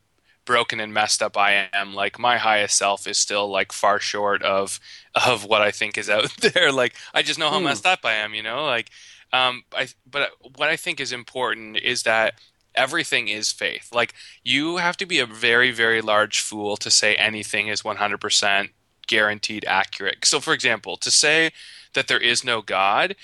broken 0.45 0.81
and 0.81 0.93
messed 0.93 1.23
up 1.23 1.37
I 1.37 1.69
am, 1.73 1.95
like 1.95 2.19
my 2.19 2.39
highest 2.39 2.77
self 2.77 3.07
is 3.07 3.19
still 3.19 3.49
like 3.49 3.73
far 3.73 4.01
short 4.01 4.43
of 4.43 4.81
of 5.15 5.45
what 5.45 5.63
I 5.63 5.71
think 5.71 5.97
is 5.99 6.11
out 6.11 6.35
there. 6.41 6.73
Like 6.73 6.95
I 7.15 7.23
just 7.23 7.39
know 7.39 7.51
how 7.51 7.61
mm. 7.61 7.65
messed 7.65 7.87
up 7.87 8.01
I 8.05 8.15
am, 8.15 8.35
you 8.35 8.43
know. 8.43 8.65
Like, 8.65 8.91
um, 9.33 9.65
I 9.75 9.89
but 10.11 10.31
what 10.57 10.69
I 10.69 10.77
think 10.77 11.01
is 11.01 11.13
important 11.13 11.79
is 11.79 12.03
that 12.03 12.35
everything 12.75 13.29
is 13.29 13.53
faith. 13.53 13.91
Like 13.93 14.15
you 14.43 14.79
have 14.79 14.97
to 14.99 15.07
be 15.07 15.19
a 15.19 15.27
very 15.27 15.71
very 15.71 16.01
large 16.01 16.41
fool 16.41 16.77
to 16.79 16.91
say 16.91 17.15
anything 17.15 17.69
is 17.69 17.85
one 17.85 17.97
hundred 17.97 18.21
percent 18.21 18.71
guaranteed 19.07 19.65
accurate. 19.67 20.25
So, 20.25 20.41
for 20.41 20.55
example, 20.55 20.97
to 20.97 21.11
say 21.11 21.51
that 21.95 22.09
there 22.09 22.19
is 22.19 22.45
no 22.45 22.63
God, 22.63 23.15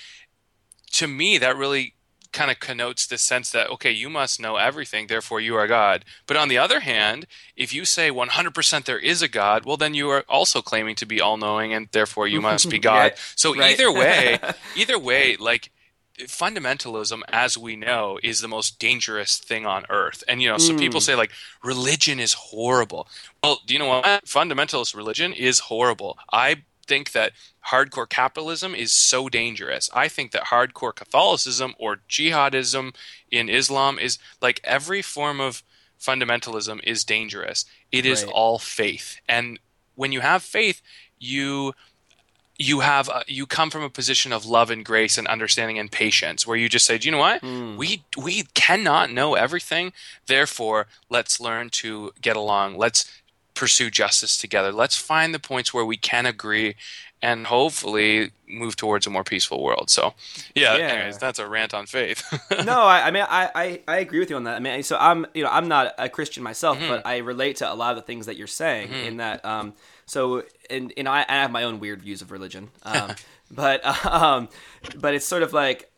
to 0.93 1.07
me 1.07 1.39
that 1.39 1.57
really 1.57 1.95
kind 2.33 2.51
of 2.51 2.61
connotes 2.61 3.07
this 3.07 3.23
sense 3.23 3.51
that 3.51 3.71
okay 3.71 3.91
you 3.91 4.09
must 4.11 4.41
know 4.41 4.57
everything 4.57 5.07
therefore 5.07 5.41
you 5.41 5.55
are 5.55 5.67
god. 5.67 6.05
But 6.27 6.37
on 6.37 6.49
the 6.49 6.59
other 6.59 6.81
hand 6.81 7.27
if 7.57 7.73
you 7.73 7.85
say 7.85 8.11
100% 8.11 8.85
there 8.85 8.99
is 8.99 9.23
a 9.23 9.29
god 9.29 9.65
well 9.65 9.77
then 9.77 9.95
you 9.95 10.09
are 10.11 10.25
also 10.29 10.63
claiming 10.63 10.95
to 10.97 11.07
be 11.07 11.21
all-knowing 11.21 11.73
and 11.73 11.89
therefore 11.93 12.29
you 12.29 12.41
must 12.41 12.69
be 12.71 12.79
god. 12.93 13.15
So 13.35 13.55
right. 13.55 13.73
either 13.73 13.93
way 13.93 14.39
either 14.77 14.99
way 14.99 15.37
like 15.37 15.71
fundamentalism 16.19 17.23
as 17.29 17.57
we 17.57 17.77
know 17.77 18.19
is 18.23 18.41
the 18.41 18.49
most 18.49 18.79
dangerous 18.79 19.39
thing 19.39 19.67
on 19.67 19.85
earth. 19.89 20.25
And 20.29 20.43
you 20.43 20.49
know 20.49 20.59
so 20.59 20.75
mm. 20.75 20.79
people 20.79 21.01
say 21.01 21.15
like 21.15 21.31
religion 21.63 22.21
is 22.21 22.35
horrible. 22.35 23.09
Well 23.43 23.61
do 23.67 23.75
you 23.75 23.81
know 23.81 23.87
what? 23.87 24.25
Fundamentalist 24.25 24.95
religion 24.95 25.33
is 25.33 25.61
horrible. 25.61 26.19
I 26.33 26.63
think 26.89 27.13
that 27.13 27.33
hardcore 27.69 28.09
capitalism 28.09 28.75
is 28.75 28.93
so 28.93 29.29
dangerous. 29.29 29.91
I 29.95 30.09
think 30.09 30.33
that 30.33 30.47
hardcore 30.47 30.95
Catholicism 30.95 31.75
or 31.79 32.01
jihadism 32.09 32.95
in 33.31 33.49
Islam 33.49 33.99
is 33.99 34.19
like 34.41 34.61
every 34.65 35.03
form 35.03 35.41
of 35.41 35.63
fundamentalism 36.01 36.81
is 36.85 37.05
dangerous. 37.05 37.65
It 37.93 38.07
is 38.07 38.25
right. 38.25 38.33
all 38.33 38.59
faith. 38.59 39.21
And 39.29 39.59
when 39.95 40.13
you 40.13 40.21
have 40.21 40.43
faith, 40.43 40.81
you 41.19 41.75
you 42.61 42.81
have 42.81 43.09
a, 43.09 43.23
you 43.29 43.47
come 43.47 43.71
from 43.71 43.85
a 43.85 43.91
position 43.91 44.33
of 44.33 44.45
love 44.45 44.69
and 44.71 44.85
grace 44.85 45.17
and 45.17 45.29
understanding 45.29 45.79
and 45.79 45.93
patience 45.93 46.45
where 46.45 46.57
you 46.57 46.69
just 46.69 46.87
say, 46.87 46.99
"Do 46.99 47.07
you 47.07 47.13
know 47.13 47.19
what? 47.19 47.41
Mm. 47.41 47.77
We 47.77 48.03
we 48.17 48.45
cannot 48.55 49.13
know 49.13 49.35
everything. 49.35 49.93
Therefore, 50.27 50.89
let's 51.09 51.41
learn 51.41 51.71
to 51.71 52.13
get 52.21 52.37
along. 52.37 52.77
Let's 52.77 53.11
pursue 53.59 53.91
justice 53.91 54.39
together. 54.39 54.71
Let's 54.71 54.97
find 54.97 55.35
the 55.35 55.41
points 55.41 55.75
where 55.75 55.85
we 55.85 55.97
can 55.97 56.27
agree 56.27 56.77
and 57.21 57.49
hopefully 57.49 58.31
move 58.47 58.77
towards 58.77 59.05
a 59.05 59.11
more 59.11 59.25
peaceful 59.25 59.61
world. 59.61 59.91
So, 59.91 60.15
yeah, 60.55 60.77
yeah. 60.77 60.87
anyways, 60.87 61.19
that's 61.19 61.41
a 61.41 61.49
rant 61.49 61.75
on 61.75 61.87
faith. 61.87 62.23
no, 62.65 62.83
I, 62.83 63.09
I 63.09 63.11
mean, 63.11 63.25
I, 63.29 63.51
I, 63.53 63.81
I, 63.89 63.97
agree 63.99 64.21
with 64.21 64.31
you 64.31 64.37
on 64.37 64.45
that. 64.45 64.55
I 64.55 64.61
mean, 64.61 64.85
so 64.85 64.97
I'm, 64.97 65.27
you 65.35 65.43
know, 65.43 65.51
I'm 65.51 65.67
not 65.67 65.95
a 65.99 66.09
Christian 66.09 66.45
myself, 66.45 66.79
mm-hmm. 66.79 66.89
but 66.89 67.05
I 67.05 67.19
relate 67.19 67.57
to 67.57 67.71
a 67.71 67.75
lot 67.75 67.91
of 67.91 67.97
the 67.97 68.03
things 68.03 68.27
that 68.27 68.37
you're 68.37 68.47
saying 68.47 68.91
mm-hmm. 68.91 69.09
in 69.09 69.17
that, 69.17 69.45
um, 69.45 69.75
so, 70.07 70.45
and, 70.71 70.93
you 70.97 71.03
know, 71.03 71.11
I, 71.11 71.27
I, 71.29 71.35
have 71.35 71.51
my 71.51 71.65
own 71.65 71.81
weird 71.81 72.03
views 72.03 72.23
of 72.23 72.31
religion, 72.31 72.71
um, 72.85 73.17
but, 73.51 73.85
um, 74.07 74.49
but 74.97 75.15
it's 75.15 75.27
sort 75.27 75.43
of 75.43 75.53
like, 75.53 75.91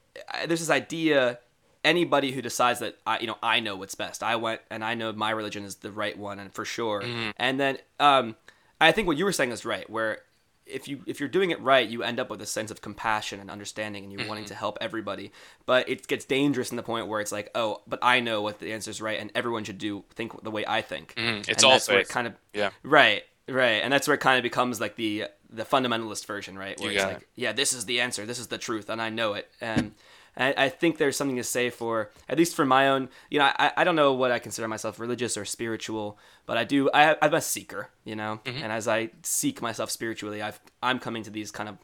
there's 0.47 0.61
this 0.61 0.71
idea 0.71 1.39
anybody 1.85 2.33
who 2.33 2.43
decides 2.43 2.81
that 2.81 2.99
I, 3.07 3.19
you 3.21 3.27
know, 3.27 3.39
I 3.43 3.61
know 3.61 3.77
what's 3.77 3.95
best. 3.95 4.23
I 4.23 4.37
went 4.37 4.61
and 4.71 4.85
I 4.85 4.95
know 4.95 5.13
my 5.13 5.31
religion 5.31 5.65
is 5.65 5.77
the 5.77 5.91
right 5.91 6.17
one, 6.19 6.39
and 6.39 6.53
for 6.53 6.65
sure. 6.65 7.03
Mm-hmm. 7.03 7.31
And 7.37 7.59
then, 7.59 7.79
um, 7.99 8.37
I 8.81 8.93
think 8.93 9.07
what 9.09 9.17
you 9.17 9.25
were 9.25 9.33
saying 9.33 9.53
is 9.53 9.65
right, 9.65 9.89
where 9.89 10.21
if 10.67 10.87
you 10.89 11.01
if 11.07 11.21
you're 11.21 11.29
doing 11.29 11.51
it 11.51 11.61
right, 11.61 11.89
you 11.89 12.03
end 12.03 12.21
up 12.21 12.31
with 12.31 12.41
a 12.41 12.47
sense 12.47 12.71
of 12.71 12.81
compassion 12.81 13.41
and 13.41 13.51
understanding, 13.51 14.05
and 14.05 14.13
you're 14.13 14.29
wanting 14.29 14.45
to 14.47 14.55
help 14.55 14.79
everybody. 14.81 15.33
But 15.67 15.89
it 15.89 16.07
gets 16.07 16.25
dangerous 16.25 16.71
in 16.71 16.77
the 16.77 16.83
point 16.83 17.09
where 17.09 17.21
it's 17.21 17.33
like, 17.33 17.51
oh, 17.55 17.83
but 17.87 17.99
I 18.03 18.21
know 18.21 18.41
what 18.43 18.61
the 18.61 18.73
answer 18.73 18.91
is 18.91 19.01
right, 19.01 19.19
and 19.19 19.31
everyone 19.35 19.65
should 19.65 19.79
do 19.79 20.05
think 20.15 20.43
the 20.43 20.51
way 20.51 20.65
I 20.67 20.81
think. 20.83 21.15
Mhm. 21.17 21.41
It's 21.41 21.49
and 21.49 21.65
all 21.65 21.71
that's 21.73 21.89
where 21.89 21.99
it 21.99 22.09
kind 22.09 22.27
of 22.27 22.35
Yeah. 22.53 22.71
right, 22.83 23.25
right, 23.49 23.83
and 23.83 23.93
that's 23.93 24.07
where 24.07 24.15
it 24.15 24.21
kind 24.21 24.39
of 24.39 24.43
becomes 24.43 24.81
like 24.81 24.97
the 24.97 25.27
the 25.53 25.65
fundamentalist 25.65 26.27
version, 26.27 26.57
right? 26.57 26.79
Where 26.79 26.93
You 26.93 26.99
it's 26.99 27.05
like, 27.07 27.29
yeah, 27.35 27.53
this 27.53 27.73
is 27.73 27.87
the 27.87 28.01
answer, 28.01 28.25
this 28.25 28.39
is 28.39 28.47
the 28.47 28.59
truth, 28.59 28.89
and 28.89 29.03
I 29.03 29.11
know 29.11 29.35
it, 29.35 29.51
and. 29.61 29.95
I 30.37 30.55
I 30.57 30.69
think 30.69 30.99
there's 30.99 31.17
something 31.17 31.37
to 31.37 31.45
say 31.45 31.71
for, 31.71 32.11
at 32.29 32.39
least 32.39 32.55
for 32.55 32.65
my 32.65 32.89
own, 32.89 33.09
you 33.31 33.39
know, 33.39 33.47
I, 33.59 33.73
I 33.77 33.85
don't 33.85 33.97
know 33.97 34.13
what 34.13 34.31
I 34.31 34.39
consider 34.39 34.69
myself 34.69 34.99
religious 34.99 35.37
or 35.37 35.45
spiritual, 35.45 36.19
but 36.47 36.57
I 36.57 36.65
do, 36.65 36.91
I, 36.93 37.17
I'm 37.21 37.35
a 37.35 37.41
seeker, 37.41 37.91
you 38.05 38.17
know, 38.17 38.41
mm-hmm. 38.45 38.63
and 38.63 38.73
as 38.73 38.89
I 38.89 39.11
seek 39.23 39.61
myself 39.61 39.91
spiritually, 39.91 40.43
I've, 40.43 40.61
I'm 40.83 40.99
coming 40.99 41.23
to 41.25 41.31
these 41.31 41.51
kind 41.51 41.69
of 41.69 41.79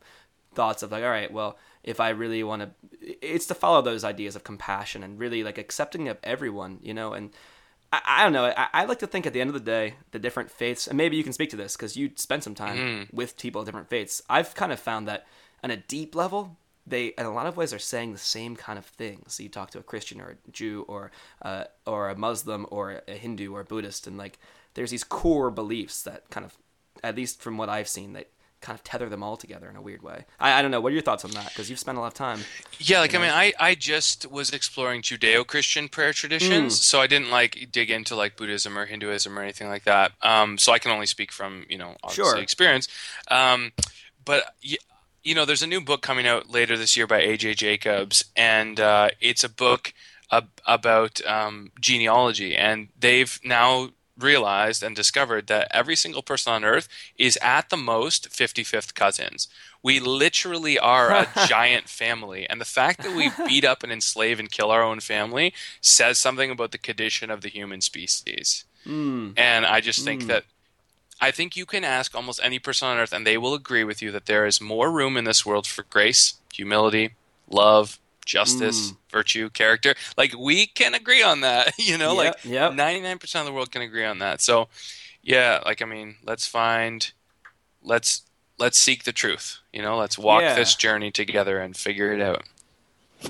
thoughts 0.54 0.82
of 0.82 0.90
like, 0.90 1.04
all 1.04 1.10
right, 1.10 1.32
well, 1.32 1.58
if 1.84 2.00
I 2.00 2.08
really 2.10 2.42
want 2.42 2.62
to, 2.62 2.70
it's 3.22 3.46
to 3.46 3.54
follow 3.54 3.82
those 3.82 4.04
ideas 4.04 4.34
of 4.34 4.44
compassion 4.44 5.02
and 5.02 5.18
really 5.18 5.44
like 5.44 5.58
accepting 5.58 6.08
of 6.08 6.18
everyone, 6.24 6.78
you 6.82 6.94
know, 6.94 7.12
and 7.12 7.30
I, 7.92 8.00
I 8.04 8.22
don't 8.24 8.32
know. 8.32 8.46
I, 8.46 8.68
I 8.72 8.84
like 8.84 8.98
to 9.00 9.06
think 9.06 9.26
at 9.26 9.32
the 9.32 9.40
end 9.40 9.50
of 9.50 9.54
the 9.54 9.60
day, 9.60 9.94
the 10.10 10.18
different 10.18 10.50
faiths, 10.50 10.86
and 10.86 10.96
maybe 10.96 11.16
you 11.16 11.24
can 11.24 11.32
speak 11.32 11.50
to 11.50 11.56
this 11.56 11.76
because 11.76 11.96
you 11.96 12.10
spent 12.16 12.42
some 12.42 12.54
time 12.54 12.76
mm-hmm. 12.76 13.16
with 13.16 13.38
people 13.38 13.60
of 13.60 13.66
different 13.66 13.88
faiths. 13.88 14.22
I've 14.28 14.54
kind 14.54 14.72
of 14.72 14.80
found 14.80 15.06
that 15.08 15.26
on 15.62 15.70
a 15.70 15.76
deep 15.76 16.14
level, 16.14 16.56
they 16.86 17.06
in 17.18 17.26
a 17.26 17.32
lot 17.34 17.46
of 17.46 17.56
ways 17.56 17.72
are 17.74 17.78
saying 17.78 18.12
the 18.12 18.18
same 18.18 18.54
kind 18.56 18.78
of 18.78 18.86
things. 18.86 19.34
So 19.34 19.42
you 19.42 19.48
talk 19.48 19.70
to 19.72 19.78
a 19.78 19.82
Christian 19.82 20.20
or 20.20 20.30
a 20.30 20.50
Jew 20.50 20.84
or 20.88 21.10
uh, 21.42 21.64
or 21.86 22.08
a 22.08 22.16
Muslim 22.16 22.66
or 22.70 23.02
a 23.08 23.12
Hindu 23.14 23.52
or 23.52 23.60
a 23.60 23.64
Buddhist, 23.64 24.06
and 24.06 24.16
like 24.16 24.38
there's 24.74 24.90
these 24.90 25.04
core 25.04 25.50
beliefs 25.50 26.02
that 26.02 26.28
kind 26.30 26.44
of, 26.46 26.56
at 27.02 27.16
least 27.16 27.40
from 27.42 27.56
what 27.58 27.68
I've 27.68 27.88
seen, 27.88 28.12
that 28.12 28.28
kind 28.60 28.76
of 28.78 28.82
tether 28.84 29.08
them 29.08 29.22
all 29.22 29.36
together 29.36 29.68
in 29.68 29.76
a 29.76 29.82
weird 29.82 30.02
way. 30.02 30.24
I, 30.40 30.54
I 30.58 30.62
don't 30.62 30.70
know. 30.70 30.80
What 30.80 30.90
are 30.90 30.94
your 30.94 31.02
thoughts 31.02 31.24
on 31.24 31.30
that? 31.32 31.48
Because 31.48 31.68
you've 31.68 31.78
spent 31.78 31.98
a 31.98 32.00
lot 32.00 32.08
of 32.08 32.14
time. 32.14 32.40
Yeah, 32.78 33.00
like 33.00 33.14
I 33.14 33.18
mean, 33.18 33.30
I 33.30 33.52
I 33.58 33.74
just 33.74 34.30
was 34.30 34.50
exploring 34.50 35.02
Judeo-Christian 35.02 35.88
prayer 35.88 36.12
traditions, 36.12 36.80
so 36.80 37.00
I 37.00 37.06
didn't 37.06 37.30
like 37.30 37.68
dig 37.72 37.90
into 37.90 38.14
like 38.16 38.36
Buddhism 38.36 38.78
or 38.78 38.86
Hinduism 38.86 39.38
or 39.38 39.42
anything 39.42 39.68
like 39.68 39.84
that. 39.84 40.12
Um, 40.22 40.56
so 40.58 40.72
I 40.72 40.78
can 40.78 40.90
only 40.92 41.06
speak 41.06 41.32
from 41.32 41.66
you 41.68 41.78
know 41.78 41.96
obviously 42.02 42.24
Sure. 42.24 42.38
experience. 42.38 42.88
Um, 43.28 43.72
but 44.24 44.54
you 45.26 45.34
know, 45.34 45.44
there's 45.44 45.62
a 45.62 45.66
new 45.66 45.80
book 45.80 46.02
coming 46.02 46.24
out 46.24 46.50
later 46.50 46.78
this 46.78 46.96
year 46.96 47.08
by 47.08 47.20
AJ 47.20 47.56
Jacobs, 47.56 48.24
and 48.36 48.78
uh, 48.78 49.08
it's 49.20 49.42
a 49.42 49.48
book 49.48 49.92
ab- 50.30 50.60
about 50.64 51.20
um, 51.26 51.72
genealogy, 51.80 52.54
and 52.54 52.88
they've 52.96 53.40
now 53.44 53.90
realized 54.16 54.84
and 54.84 54.94
discovered 54.94 55.48
that 55.48 55.66
every 55.72 55.96
single 55.96 56.22
person 56.22 56.52
on 56.52 56.64
earth 56.64 56.88
is 57.18 57.36
at 57.42 57.70
the 57.70 57.76
most 57.76 58.30
55th 58.30 58.94
cousins. 58.94 59.48
We 59.82 59.98
literally 59.98 60.78
are 60.78 61.10
a 61.10 61.28
giant 61.48 61.88
family. 61.88 62.48
And 62.48 62.60
the 62.60 62.64
fact 62.64 63.02
that 63.02 63.14
we 63.14 63.30
beat 63.46 63.64
up 63.64 63.82
and 63.82 63.92
enslave 63.92 64.38
and 64.38 64.50
kill 64.50 64.70
our 64.70 64.82
own 64.82 65.00
family 65.00 65.52
says 65.80 66.18
something 66.18 66.50
about 66.50 66.70
the 66.70 66.78
condition 66.78 67.30
of 67.30 67.42
the 67.42 67.50
human 67.50 67.82
species. 67.82 68.64
Mm. 68.86 69.34
And 69.36 69.66
I 69.66 69.80
just 69.80 70.02
think 70.04 70.28
that 70.28 70.44
I 71.20 71.30
think 71.30 71.56
you 71.56 71.64
can 71.66 71.84
ask 71.84 72.14
almost 72.14 72.40
any 72.42 72.58
person 72.58 72.88
on 72.88 72.98
earth, 72.98 73.12
and 73.12 73.26
they 73.26 73.38
will 73.38 73.54
agree 73.54 73.84
with 73.84 74.02
you 74.02 74.10
that 74.12 74.26
there 74.26 74.46
is 74.46 74.60
more 74.60 74.90
room 74.90 75.16
in 75.16 75.24
this 75.24 75.46
world 75.46 75.66
for 75.66 75.82
grace, 75.84 76.34
humility, 76.52 77.14
love, 77.48 77.98
justice, 78.24 78.92
virtue, 79.10 79.48
character. 79.50 79.94
Like 80.16 80.36
we 80.36 80.66
can 80.66 80.94
agree 80.94 81.22
on 81.22 81.40
that, 81.40 81.72
you 81.78 81.96
know. 81.96 82.20
Yep, 82.20 82.44
like 82.44 82.74
ninety 82.74 83.00
nine 83.00 83.18
percent 83.18 83.40
of 83.40 83.46
the 83.46 83.52
world 83.52 83.70
can 83.70 83.82
agree 83.82 84.04
on 84.04 84.18
that. 84.18 84.40
So, 84.40 84.68
yeah, 85.22 85.60
like 85.64 85.80
I 85.80 85.86
mean, 85.86 86.16
let's 86.24 86.46
find, 86.46 87.10
let's 87.82 88.22
let's 88.58 88.78
seek 88.78 89.04
the 89.04 89.12
truth. 89.12 89.58
You 89.72 89.82
know, 89.82 89.96
let's 89.96 90.18
walk 90.18 90.42
Yeah. 90.42 90.54
this 90.54 90.74
journey 90.74 91.10
together 91.10 91.60
and 91.60 91.76
figure 91.76 92.12
it 92.12 92.20
out. 92.20 92.44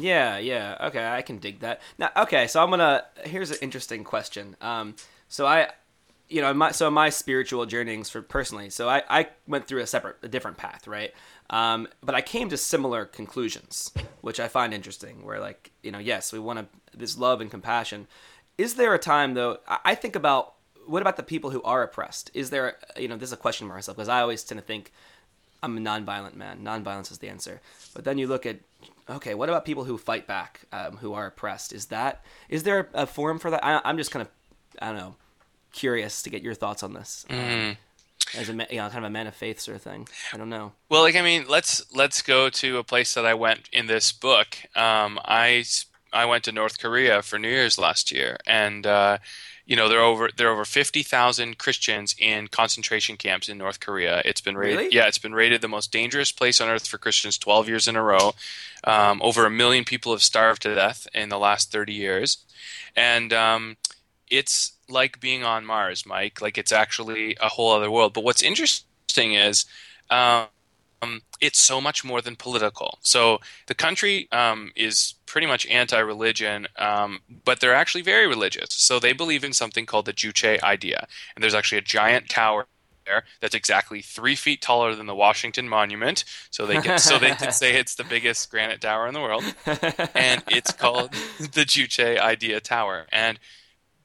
Yeah, 0.00 0.38
yeah. 0.38 0.76
Okay, 0.88 1.06
I 1.06 1.22
can 1.22 1.38
dig 1.38 1.60
that. 1.60 1.80
Now, 1.98 2.10
okay, 2.16 2.48
so 2.48 2.62
I'm 2.62 2.70
gonna. 2.70 3.04
Here's 3.24 3.50
an 3.50 3.58
interesting 3.60 4.02
question. 4.02 4.56
Um, 4.60 4.96
so 5.28 5.46
I, 5.46 5.70
you 6.28 6.40
know, 6.40 6.52
my 6.52 6.72
so 6.72 6.90
my 6.90 7.08
spiritual 7.10 7.66
journeyings 7.66 8.10
for 8.10 8.22
personally. 8.22 8.70
So 8.70 8.88
I 8.88 9.02
I 9.08 9.28
went 9.46 9.66
through 9.66 9.80
a 9.80 9.86
separate, 9.86 10.16
a 10.22 10.28
different 10.28 10.56
path, 10.56 10.86
right? 10.86 11.12
Um, 11.50 11.88
but 12.02 12.14
I 12.14 12.22
came 12.22 12.48
to 12.48 12.56
similar 12.56 13.04
conclusions, 13.04 13.92
which 14.20 14.40
I 14.40 14.48
find 14.48 14.74
interesting. 14.74 15.24
Where 15.24 15.40
like, 15.40 15.70
you 15.82 15.92
know, 15.92 15.98
yes, 15.98 16.32
we 16.32 16.38
want 16.38 16.58
to 16.58 16.98
this 16.98 17.16
love 17.18 17.40
and 17.40 17.50
compassion. 17.50 18.06
Is 18.58 18.74
there 18.74 18.94
a 18.94 18.98
time 18.98 19.34
though? 19.34 19.58
I, 19.68 19.94
think 19.94 20.16
about 20.16 20.54
what 20.86 21.02
about 21.02 21.16
the 21.16 21.22
people 21.22 21.50
who 21.50 21.62
are 21.62 21.82
oppressed? 21.82 22.30
Is 22.32 22.50
there, 22.50 22.78
you 22.96 23.06
know, 23.06 23.16
this 23.16 23.28
is 23.28 23.34
a 23.34 23.36
question 23.36 23.68
for 23.68 23.74
myself 23.74 23.96
because 23.96 24.08
I 24.08 24.20
always 24.20 24.42
tend 24.42 24.60
to 24.60 24.66
think 24.66 24.92
I'm 25.62 25.76
a 25.76 25.80
nonviolent 25.80 26.34
man. 26.34 26.60
Nonviolence 26.62 27.10
is 27.10 27.18
the 27.18 27.28
answer. 27.28 27.60
But 27.94 28.04
then 28.04 28.18
you 28.18 28.26
look 28.26 28.46
at 28.46 28.58
okay, 29.08 29.34
what 29.34 29.48
about 29.48 29.64
people 29.64 29.84
who 29.84 29.96
fight 29.98 30.26
back, 30.26 30.62
um, 30.72 30.96
who 30.96 31.12
are 31.12 31.26
oppressed? 31.26 31.72
Is 31.72 31.86
that 31.86 32.24
is 32.48 32.62
there 32.62 32.88
a 32.94 33.06
forum 33.06 33.38
for 33.38 33.50
that? 33.50 33.64
I, 33.64 33.80
I'm 33.84 33.98
just 33.98 34.10
kind 34.10 34.22
of 34.22 34.28
I 34.80 34.86
don't 34.86 34.96
know, 34.96 35.14
curious 35.76 36.22
to 36.22 36.30
get 36.30 36.42
your 36.42 36.54
thoughts 36.54 36.82
on 36.82 36.92
this. 36.94 37.24
Um, 37.30 37.76
as 38.36 38.48
a 38.48 38.52
you 38.52 38.78
know, 38.78 38.88
kind 38.88 38.98
of 38.98 39.04
a 39.04 39.10
man 39.10 39.28
of 39.28 39.34
faith 39.36 39.60
sort 39.60 39.76
of 39.76 39.82
thing. 39.82 40.08
I 40.32 40.36
don't 40.36 40.48
know. 40.50 40.72
Well, 40.88 41.02
like 41.02 41.14
I 41.14 41.22
mean, 41.22 41.44
let's 41.48 41.84
let's 41.94 42.22
go 42.22 42.50
to 42.50 42.78
a 42.78 42.84
place 42.84 43.14
that 43.14 43.24
I 43.24 43.34
went 43.34 43.68
in 43.72 43.86
this 43.86 44.10
book. 44.10 44.56
Um, 44.74 45.20
I 45.24 45.64
I 46.12 46.24
went 46.24 46.42
to 46.44 46.52
North 46.52 46.80
Korea 46.80 47.22
for 47.22 47.38
New 47.38 47.48
Year's 47.48 47.78
last 47.78 48.10
year, 48.10 48.38
and 48.46 48.84
uh, 48.86 49.18
you 49.64 49.76
know 49.76 49.88
there 49.88 50.00
are 50.00 50.04
over 50.04 50.28
there 50.36 50.48
are 50.48 50.52
over 50.52 50.64
fifty 50.64 51.04
thousand 51.04 51.58
Christians 51.58 52.16
in 52.18 52.48
concentration 52.48 53.16
camps 53.16 53.48
in 53.48 53.58
North 53.58 53.78
Korea. 53.78 54.22
It's 54.24 54.40
been 54.40 54.56
rated 54.56 54.78
Really? 54.78 54.94
yeah, 54.94 55.06
it's 55.06 55.18
been 55.18 55.34
rated 55.34 55.60
the 55.60 55.68
most 55.68 55.92
dangerous 55.92 56.32
place 56.32 56.60
on 56.60 56.68
earth 56.68 56.88
for 56.88 56.98
Christians 56.98 57.38
twelve 57.38 57.68
years 57.68 57.86
in 57.86 57.94
a 57.96 58.02
row. 58.02 58.34
Um, 58.82 59.20
over 59.22 59.46
a 59.46 59.50
million 59.50 59.84
people 59.84 60.12
have 60.12 60.22
starved 60.22 60.62
to 60.62 60.74
death 60.74 61.06
in 61.14 61.28
the 61.28 61.38
last 61.38 61.70
thirty 61.70 61.92
years, 61.94 62.38
and 62.96 63.32
um, 63.32 63.76
it's 64.30 64.72
like 64.88 65.20
being 65.20 65.44
on 65.44 65.64
Mars, 65.64 66.06
Mike. 66.06 66.40
Like 66.40 66.58
it's 66.58 66.72
actually 66.72 67.36
a 67.40 67.48
whole 67.48 67.72
other 67.72 67.90
world. 67.90 68.14
But 68.14 68.24
what's 68.24 68.42
interesting 68.42 69.34
is. 69.34 69.64
Um, 70.10 70.46
it's 71.40 71.60
so 71.60 71.80
much 71.80 72.04
more 72.04 72.22
than 72.22 72.36
political. 72.36 72.98
So 73.02 73.38
the 73.66 73.74
country 73.74 74.28
um, 74.32 74.72
is 74.74 75.14
pretty 75.26 75.46
much 75.46 75.66
anti-religion, 75.66 76.66
um, 76.76 77.20
but 77.44 77.60
they're 77.60 77.74
actually 77.74 78.02
very 78.02 78.26
religious. 78.26 78.68
So 78.70 78.98
they 78.98 79.12
believe 79.12 79.44
in 79.44 79.52
something 79.52 79.86
called 79.86 80.06
the 80.06 80.12
Juche 80.12 80.62
idea, 80.62 81.06
and 81.34 81.42
there's 81.42 81.54
actually 81.54 81.78
a 81.78 81.82
giant 81.82 82.28
tower 82.28 82.66
there 83.04 83.24
that's 83.40 83.54
exactly 83.54 84.02
three 84.02 84.34
feet 84.34 84.60
taller 84.60 84.94
than 84.94 85.06
the 85.06 85.14
Washington 85.14 85.68
Monument. 85.68 86.24
So 86.50 86.66
they 86.66 86.80
can 86.80 86.98
so 86.98 87.18
they 87.18 87.32
can 87.32 87.52
say 87.52 87.76
it's 87.76 87.94
the 87.94 88.04
biggest 88.04 88.50
granite 88.50 88.80
tower 88.80 89.06
in 89.06 89.14
the 89.14 89.20
world, 89.20 89.44
and 90.14 90.42
it's 90.48 90.72
called 90.72 91.12
the 91.38 91.64
Juche 91.64 92.18
Idea 92.18 92.60
Tower. 92.60 93.06
And 93.12 93.38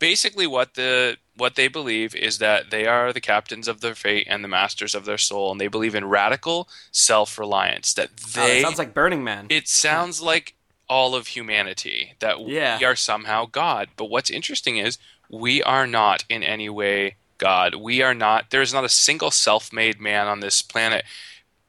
basically 0.02 0.46
what 0.48 0.74
the 0.74 1.16
what 1.38 1.56
they 1.56 1.70
believe 1.70 2.14
is 2.16 2.40
that 2.40 2.70
they 2.72 2.86
are 2.86 3.14
the 3.14 3.22
captains 3.22 3.68
of 3.70 3.80
their 3.80 3.96
fate 3.96 4.28
and 4.30 4.44
the 4.44 4.48
masters 4.50 4.94
of 4.94 5.06
their 5.06 5.18
soul 5.18 5.52
and 5.52 5.62
they 5.62 5.68
believe 5.70 5.96
in 5.96 6.04
radical 6.06 6.68
self-reliance 6.92 7.94
that 7.94 8.10
Oh, 8.38 8.46
they 8.48 8.60
it 8.60 8.64
sounds 8.64 8.78
like 8.80 8.94
Burning 8.94 9.24
Man. 9.24 9.48
it 9.50 9.68
sounds 9.68 10.22
like 10.32 10.56
all 10.90 11.16
of 11.16 11.28
humanity 11.28 12.14
that 12.20 12.42
Yeah. 12.42 12.78
we 12.80 12.86
are 12.86 12.96
somehow 12.96 13.46
god 13.46 13.90
but 13.96 14.10
what's 14.10 14.30
interesting 14.30 14.78
is 14.78 14.98
we 15.30 15.64
are 15.64 15.88
not 15.88 16.26
in 16.30 16.44
any 16.44 16.70
way 16.70 17.16
god 17.38 17.76
we 17.76 18.02
are 18.02 18.14
not 18.14 18.50
there's 18.50 18.74
not 18.74 18.84
a 18.84 18.90
single 18.90 19.32
self-made 19.32 20.00
man 20.02 20.28
on 20.28 20.40
this 20.42 20.62
planet 20.62 21.06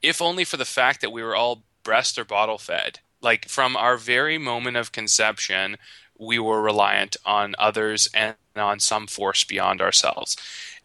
if 0.03 0.21
only 0.21 0.45
for 0.45 0.57
the 0.57 0.65
fact 0.65 1.01
that 1.01 1.13
we 1.13 1.23
were 1.23 1.37
all 1.37 1.63
breast 1.85 2.19
or 2.19 2.25
bottle 2.25 2.59
fed 2.59 2.99
like 3.21 3.49
from 3.49 3.77
our 3.77 3.97
very 3.97 4.39
moment 4.39 4.77
of 4.77 4.91
conception 4.93 5.77
we 6.23 6.39
were 6.39 6.63
reliant 6.63 7.17
on 7.27 7.55
others 7.59 8.09
and 8.15 8.37
on 8.55 8.79
some 8.79 9.07
force 9.07 9.45
beyond 9.45 9.81
ourselves. 9.81 10.37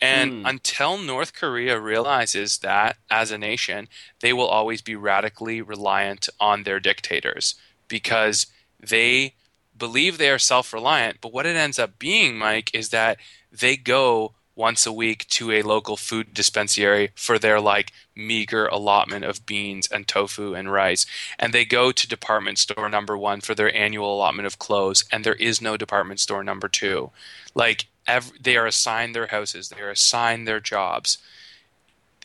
And 0.01 0.31
hmm. 0.31 0.45
until 0.45 0.97
North 0.97 1.33
Korea 1.33 1.79
realizes 1.79 2.59
that 2.59 2.97
as 3.09 3.31
a 3.31 3.37
nation, 3.37 3.87
they 4.21 4.33
will 4.33 4.47
always 4.47 4.81
be 4.81 4.95
radically 4.95 5.61
reliant 5.61 6.29
on 6.39 6.63
their 6.63 6.79
dictators 6.79 7.55
because 7.87 8.47
they 8.79 9.33
believe 9.77 10.17
they 10.17 10.29
are 10.29 10.39
self 10.39 10.73
reliant. 10.73 11.17
But 11.21 11.33
what 11.33 11.45
it 11.45 11.55
ends 11.55 11.79
up 11.79 11.99
being, 11.99 12.37
Mike, 12.37 12.71
is 12.73 12.89
that 12.89 13.17
they 13.51 13.77
go 13.77 14.33
once 14.57 14.85
a 14.87 14.91
week 14.91 15.27
to 15.29 15.51
a 15.51 15.61
local 15.61 15.95
food 15.97 16.33
dispensary 16.33 17.11
for 17.15 17.39
their 17.39 17.61
like 17.61 17.93
meager 18.15 18.67
allotment 18.67 19.23
of 19.23 19.45
beans 19.45 19.87
and 19.87 20.07
tofu 20.07 20.55
and 20.55 20.71
rice. 20.73 21.05
And 21.39 21.53
they 21.53 21.63
go 21.65 21.91
to 21.93 22.07
department 22.07 22.57
store 22.57 22.89
number 22.89 23.17
1 23.17 23.41
for 23.41 23.55
their 23.55 23.73
annual 23.75 24.15
allotment 24.15 24.47
of 24.47 24.59
clothes 24.59 25.05
and 25.11 25.23
there 25.23 25.35
is 25.35 25.61
no 25.61 25.77
department 25.77 26.19
store 26.19 26.43
number 26.43 26.67
2 26.67 27.11
like 27.55 27.87
ev- 28.07 28.33
they 28.41 28.57
are 28.57 28.65
assigned 28.67 29.15
their 29.15 29.27
houses 29.27 29.69
they 29.69 29.81
are 29.81 29.91
assigned 29.91 30.47
their 30.47 30.59
jobs. 30.59 31.19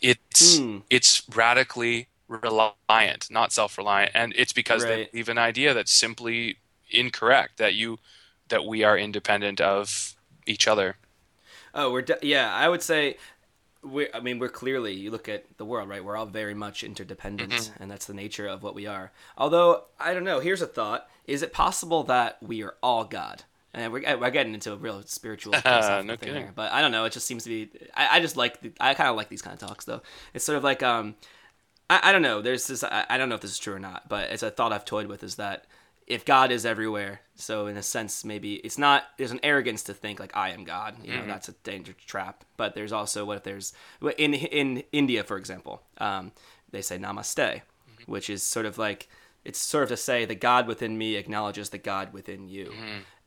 It's 0.01 0.59
Hmm. 0.59 0.79
it's 0.91 1.23
radically 1.35 2.09
reliant 2.29 3.31
not 3.31 3.53
self-reliant 3.53 4.11
and 4.15 4.33
it's 4.37 4.55
because 4.55 4.87
they 4.87 5.09
leave 5.13 5.29
an 5.29 5.39
idea 5.39 5.75
that's 5.75 5.93
simply 5.93 6.57
incorrect 6.91 7.59
that 7.59 7.75
you 7.75 7.99
that 8.49 8.65
we 8.65 8.83
are 8.85 8.97
independent 8.99 9.61
of 9.61 10.15
each 10.47 10.67
other 10.67 10.97
Oh, 11.75 11.91
we're 11.93 12.03
de- 12.03 12.19
yeah. 12.23 12.53
I 12.55 12.69
would 12.69 12.83
say 12.83 13.17
we 13.83 14.09
I 14.13 14.21
mean, 14.21 14.39
we're 14.39 14.49
clearly 14.49 14.93
you 14.95 15.11
look 15.11 15.29
at 15.29 15.45
the 15.59 15.65
world, 15.65 15.89
right? 15.89 16.05
We're 16.05 16.17
all 16.17 16.27
very 16.27 16.55
much 16.55 16.85
interdependent, 16.85 17.53
Mm-hmm. 17.53 17.83
and 17.83 17.91
that's 17.91 18.07
the 18.07 18.15
nature 18.15 18.47
of 18.47 18.63
what 18.63 18.75
we 18.75 18.87
are. 18.87 19.11
Although 19.37 19.85
I 19.99 20.15
don't 20.15 20.25
know. 20.25 20.41
Here's 20.41 20.63
a 20.63 20.67
thought: 20.67 21.09
Is 21.27 21.43
it 21.43 21.53
possible 21.53 22.03
that 22.05 22.43
we 22.43 22.63
are 22.63 22.75
all 22.83 23.05
God? 23.05 23.45
And 23.75 23.91
we're, 23.91 24.19
we're 24.19 24.31
getting 24.31 24.53
into 24.53 24.71
a 24.73 24.77
real 24.77 25.01
spiritual 25.07 25.53
philosophical 25.63 26.05
No 26.05 26.17
thing 26.17 26.35
here, 26.35 26.53
but 26.55 26.71
I 26.73 26.83
don't 26.83 26.93
know. 26.93 27.07
It 27.07 27.13
just 27.15 27.27
seems 27.27 27.45
to 27.45 27.49
be. 27.49 27.71
I, 27.95 28.19
I 28.19 28.21
just 28.21 28.37
like. 28.37 28.61
The, 28.61 28.71
I 28.79 28.93
kind 28.95 29.09
of 29.09 29.17
like 29.17 29.31
these 29.31 29.41
kind 29.41 29.55
of 29.61 29.67
talks, 29.67 29.87
though. 29.87 30.03
It's 30.35 30.45
sort 30.45 30.59
of 30.59 30.63
like 30.65 30.83
um, 30.83 31.15
I, 31.89 32.01
I 32.11 32.13
don't 32.13 32.21
know. 32.23 32.43
There's 32.43 32.67
this. 32.67 32.85
I, 32.85 33.07
I 33.09 33.17
don't 33.17 33.31
know 33.31 33.35
if 33.37 33.41
this 33.41 33.53
is 33.53 33.59
true 33.59 33.73
or 33.75 33.79
not, 33.79 34.11
but 34.11 34.31
it's 34.31 34.43
a 34.43 34.51
thought 34.51 34.73
I've 34.75 34.85
toyed 34.85 35.07
with. 35.07 35.25
Is 35.25 35.37
that 35.37 35.65
if 36.13 36.25
God 36.25 36.53
is 36.53 36.65
everywhere, 36.67 37.21
so 37.35 37.67
in 37.67 37.77
a 37.77 37.83
sense, 37.83 38.25
maybe 38.25 38.55
it's 38.57 38.79
not. 38.79 39.05
There's 39.19 39.31
an 39.33 39.41
arrogance 39.43 39.83
to 39.85 39.95
think 39.95 40.21
like 40.21 40.37
I 40.37 40.51
am 40.51 40.65
God. 40.65 40.97
You 41.03 41.13
know, 41.17 41.27
that's 41.27 41.49
a 41.49 41.53
danger 41.65 41.95
trap. 42.07 42.45
But 42.57 42.75
there's 42.75 42.93
also 42.93 43.25
what 43.25 43.39
if 43.39 43.43
there's 43.45 43.73
in 44.19 44.35
in 44.35 44.83
India, 44.93 45.25
for 45.25 45.37
example, 45.37 45.83
um, 45.99 46.33
they 46.71 46.83
say 46.83 46.99
Namaste, 46.99 47.63
which 48.07 48.29
is 48.31 48.43
sort 48.43 48.67
of 48.67 48.79
like 48.79 49.09
it's 49.45 49.59
sort 49.59 49.85
of 49.85 49.89
to 49.91 49.97
say 49.97 50.25
the 50.25 50.35
God 50.35 50.67
within 50.67 50.97
me 50.97 51.17
acknowledges 51.17 51.71
the 51.71 51.79
God 51.79 52.13
within 52.13 52.49
you. 52.49 52.73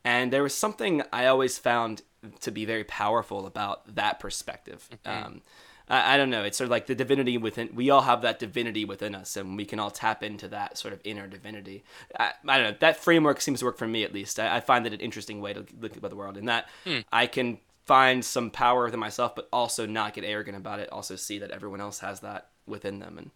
And 0.04 0.32
there 0.32 0.42
was 0.42 0.54
something 0.54 1.02
I 1.12 1.26
always 1.26 1.58
found 1.58 2.02
to 2.40 2.50
be 2.50 2.64
very 2.64 2.84
powerful 2.84 3.46
about 3.46 3.94
that 3.96 4.20
perspective. 4.20 4.88
Um, 5.04 5.42
I, 5.88 6.14
I 6.14 6.16
don't 6.16 6.30
know. 6.30 6.42
It's 6.42 6.56
sort 6.58 6.66
of 6.66 6.70
like 6.70 6.86
the 6.86 6.94
divinity 6.94 7.38
within. 7.38 7.70
We 7.74 7.90
all 7.90 8.02
have 8.02 8.22
that 8.22 8.38
divinity 8.38 8.84
within 8.84 9.14
us, 9.14 9.36
and 9.36 9.56
we 9.56 9.64
can 9.64 9.78
all 9.78 9.90
tap 9.90 10.22
into 10.22 10.48
that 10.48 10.78
sort 10.78 10.92
of 10.92 11.00
inner 11.04 11.26
divinity. 11.26 11.84
I, 12.18 12.32
I 12.46 12.58
don't 12.58 12.72
know. 12.72 12.76
That 12.80 12.96
framework 12.96 13.40
seems 13.40 13.60
to 13.60 13.66
work 13.66 13.78
for 13.78 13.86
me 13.86 14.02
at 14.04 14.12
least. 14.12 14.38
I, 14.38 14.56
I 14.56 14.60
find 14.60 14.84
that 14.84 14.92
an 14.92 15.00
interesting 15.00 15.40
way 15.40 15.52
to 15.52 15.64
look 15.80 15.96
at 15.96 16.02
the 16.02 16.16
world, 16.16 16.36
in 16.36 16.46
that 16.46 16.68
hmm. 16.84 17.00
I 17.12 17.26
can 17.26 17.58
find 17.84 18.24
some 18.24 18.50
power 18.50 18.84
within 18.84 19.00
myself, 19.00 19.36
but 19.36 19.48
also 19.52 19.86
not 19.86 20.14
get 20.14 20.24
arrogant 20.24 20.56
about 20.56 20.80
it. 20.80 20.90
Also 20.90 21.16
see 21.16 21.38
that 21.38 21.50
everyone 21.50 21.80
else 21.80 22.00
has 22.00 22.20
that 22.20 22.48
within 22.66 22.98
them, 22.98 23.18
and 23.18 23.30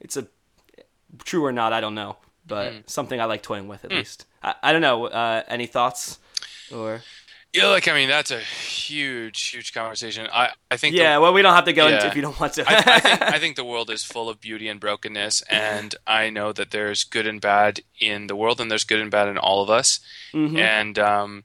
it's 0.00 0.16
a 0.16 0.26
true 1.24 1.44
or 1.44 1.52
not. 1.52 1.72
I 1.72 1.80
don't 1.80 1.94
know, 1.94 2.16
but 2.46 2.72
hmm. 2.72 2.78
something 2.86 3.20
I 3.20 3.24
like 3.24 3.42
toying 3.42 3.68
with 3.68 3.84
at 3.84 3.92
hmm. 3.92 3.98
least. 3.98 4.26
I, 4.42 4.54
I 4.62 4.72
don't 4.72 4.82
know. 4.82 5.06
Uh, 5.06 5.42
any 5.48 5.66
thoughts? 5.66 6.18
Or 6.74 7.00
Yeah, 7.56 7.66
like 7.68 7.88
I 7.88 7.94
mean, 7.94 8.08
that's 8.08 8.30
a 8.30 8.40
huge, 8.40 9.40
huge 9.48 9.72
conversation. 9.72 10.28
I, 10.32 10.50
I 10.70 10.76
think. 10.76 10.94
the- 10.94 11.02
yeah, 11.02 11.18
well, 11.18 11.32
we 11.32 11.42
don't 11.42 11.54
have 11.54 11.64
to 11.64 11.72
go 11.72 11.86
into 11.86 11.98
Yeah. 12.04 12.06
if 12.08 12.16
you 12.16 12.22
don't 12.22 12.38
want 12.38 12.52
to. 12.54 12.64
I, 12.70 12.76
I 12.96 13.00
think 13.00 13.22
I 13.34 13.38
think 13.38 13.56
the 13.56 13.64
world 13.64 13.90
is 13.90 14.04
full 14.04 14.28
of 14.28 14.40
beauty 14.40 14.68
and 14.68 14.78
brokenness, 14.80 15.42
and 15.42 15.94
I 16.06 16.30
know 16.30 16.52
that 16.52 16.70
there's 16.70 17.04
good 17.04 17.26
and 17.26 17.40
bad 17.40 17.80
in 18.00 18.26
the 18.26 18.36
world, 18.36 18.60
and 18.60 18.70
there's 18.70 18.84
good 18.84 19.00
and 19.00 19.10
bad 19.10 19.28
in 19.28 19.38
all 19.38 19.62
of 19.62 19.70
us. 19.70 20.00
Mhm. 20.32 20.58
And 20.58 20.98
um, 20.98 21.44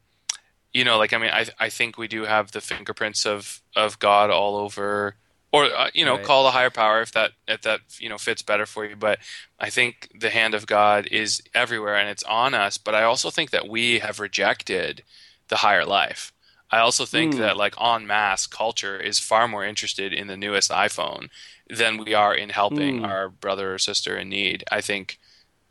you 0.73 0.83
know, 0.83 0.97
like 0.97 1.13
I 1.13 1.17
mean, 1.17 1.31
I 1.31 1.45
I 1.59 1.69
think 1.69 1.97
we 1.97 2.07
do 2.07 2.25
have 2.25 2.51
the 2.51 2.61
fingerprints 2.61 3.25
of 3.25 3.61
of 3.75 3.99
God 3.99 4.29
all 4.29 4.55
over, 4.57 5.15
or 5.51 5.65
uh, 5.65 5.89
you 5.93 6.05
know, 6.05 6.15
Right. 6.15 6.25
call 6.25 6.47
a 6.47 6.51
higher 6.51 6.69
power 6.69 7.01
if 7.01 7.11
that 7.13 7.31
if 7.47 7.61
that 7.61 7.79
you 7.99 8.09
know 8.09 8.17
fits 8.17 8.41
better 8.41 8.65
for 8.65 8.85
you. 8.85 8.95
But 8.95 9.19
I 9.59 9.69
think 9.69 10.09
the 10.19 10.29
hand 10.29 10.53
of 10.53 10.65
God 10.67 11.07
is 11.07 11.41
everywhere, 11.53 11.95
and 11.95 12.09
it's 12.09 12.23
on 12.23 12.53
us. 12.53 12.77
But 12.77 12.95
I 12.95 13.03
also 13.03 13.29
think 13.29 13.49
that 13.51 13.67
we 13.67 13.99
have 13.99 14.19
rejected 14.19 15.03
the 15.51 15.57
higher 15.57 15.85
life. 15.85 16.33
I 16.71 16.79
also 16.79 17.05
think 17.05 17.35
Mm. 17.35 17.39
that 17.39 17.57
like 17.57 17.75
en 17.79 18.07
masse 18.07 18.47
culture 18.47 18.97
is 18.99 19.19
far 19.19 19.47
more 19.47 19.63
interested 19.65 20.13
in 20.13 20.25
the 20.27 20.37
newest 20.37 20.71
iPhone 20.71 21.29
than 21.69 21.97
we 21.97 22.13
are 22.15 22.33
in 22.33 22.49
helping 22.49 23.01
Mm. 23.01 23.07
our 23.07 23.29
brother 23.29 23.73
or 23.73 23.77
sister 23.77 24.17
in 24.17 24.29
need. 24.29 24.63
I 24.71 24.81
think 24.81 25.19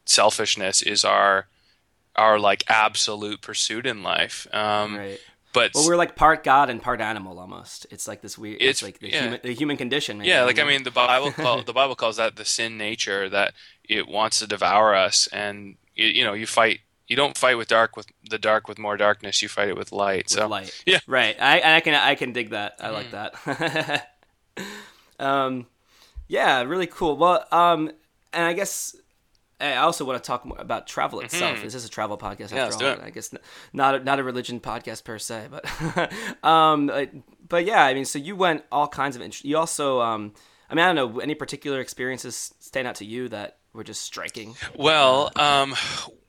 selfishness 0.04 0.82
is 0.82 1.04
our 1.04 1.46
our 2.16 2.38
like 2.38 2.64
absolute 2.68 3.40
pursuit 3.40 3.87
in 3.87 4.02
life. 4.02 4.46
Um, 4.52 4.96
right. 4.96 5.20
But 5.52 5.72
Well, 5.75 5.87
we're 5.87 5.96
like 5.96 6.16
part 6.16 6.44
God 6.44 6.68
and 6.70 6.82
part 6.82 7.00
animal 7.00 7.38
almost. 7.38 7.87
It's 7.90 8.06
like 8.06 8.20
this 8.20 8.37
weird. 8.37 8.60
It's, 8.60 8.82
It's- 8.82 8.82
like 8.82 8.99
the 9.00 9.08
yeah. 9.10 9.22
human, 9.22 9.40
the 9.42 9.52
human 9.54 9.76
condition. 9.76 10.18
Maybe. 10.18 10.28
yeah, 10.28 10.42
like 10.42 10.58
I 10.58 10.64
mean, 10.64 10.82
the 10.82 10.90
Bible 10.90 11.32
call, 11.42 11.62
the 11.62 11.72
Bible 11.72 11.94
calls 11.96 12.16
that 12.18 12.37
the 12.37 12.44
sin 12.44 12.76
nature 12.76 13.28
that 13.30 13.54
it 13.88 14.06
wants 14.08 14.38
to 14.40 14.46
devour 14.46 14.94
us, 14.94 15.28
and 15.28 15.76
you, 15.94 16.08
you 16.08 16.25
know 16.25 16.34
you 16.34 16.46
fight. 16.46 16.80
You 17.11 17.17
don't 17.17 17.37
fight 17.37 17.57
with 17.59 17.67
dark 17.69 17.97
with 17.97 18.07
the 18.31 18.38
dark 18.38 18.69
with 18.69 18.79
more 18.79 18.97
darkness. 18.97 19.43
You 19.43 19.49
fight 19.49 19.69
it 19.69 19.76
with 19.76 19.90
light. 19.90 20.25
with 20.26 20.31
so 20.31 20.47
light. 20.47 20.73
yeah. 20.87 21.00
Right. 21.09 21.37
I 21.40 21.76
I 21.76 21.81
can 21.81 21.93
I 21.95 22.14
can 22.14 22.33
dig 22.33 22.50
that. 22.50 22.76
I 22.81 22.90
like 22.90 23.11
Mm-hmm. 23.11 24.05
that. 24.57 24.81
um, 25.19 25.67
yeah, 26.29 26.62
really 26.62 26.87
cool. 26.87 27.17
Well, 27.17 27.45
um, 27.50 27.90
and 28.33 28.45
I 28.45 28.52
guess 28.52 28.95
I 29.61 29.76
also 29.76 30.05
want 30.05 30.23
to 30.23 30.26
talk 30.26 30.45
more 30.47 30.57
about 30.61 30.87
travel 30.87 31.21
itself. 31.21 31.59
Is 31.59 31.73
this 31.73 31.83
is 31.83 31.85
a 31.85 31.90
travel 31.90 32.17
podcast 32.17 32.52
after 32.52 32.57
Mm-hmm. 32.76 32.85
let's 32.85 33.00
all. 33.00 33.05
I 33.07 33.11
guess 33.11 33.35
not 33.73 33.95
a, 33.97 34.05
not 34.05 34.19
a 34.21 34.23
religion 34.25 34.61
podcast 34.61 35.05
per 35.05 35.19
se, 35.19 35.49
but 35.50 36.12
um, 36.49 36.90
but 37.49 37.64
yeah. 37.67 37.85
I 37.85 37.93
mean, 37.95 38.05
so 38.05 38.19
you 38.19 38.37
went 38.37 38.64
all 38.71 38.88
kinds 38.88 39.17
of. 39.17 39.23
Int- 39.23 39.45
you 39.45 39.59
also 39.59 40.00
um, 40.00 40.33
I 40.71 40.75
mean, 40.75 40.85
I 40.85 40.92
don't 40.92 41.14
know 41.14 41.18
any 41.20 41.35
particular 41.35 41.81
experiences 41.81 42.55
stand 42.61 42.87
out 42.87 42.94
to 42.96 43.05
you 43.05 43.29
that 43.31 43.59
were 43.72 43.85
just 43.85 44.02
striking. 44.02 44.56
Well, 44.76 45.30
um, 45.37 45.74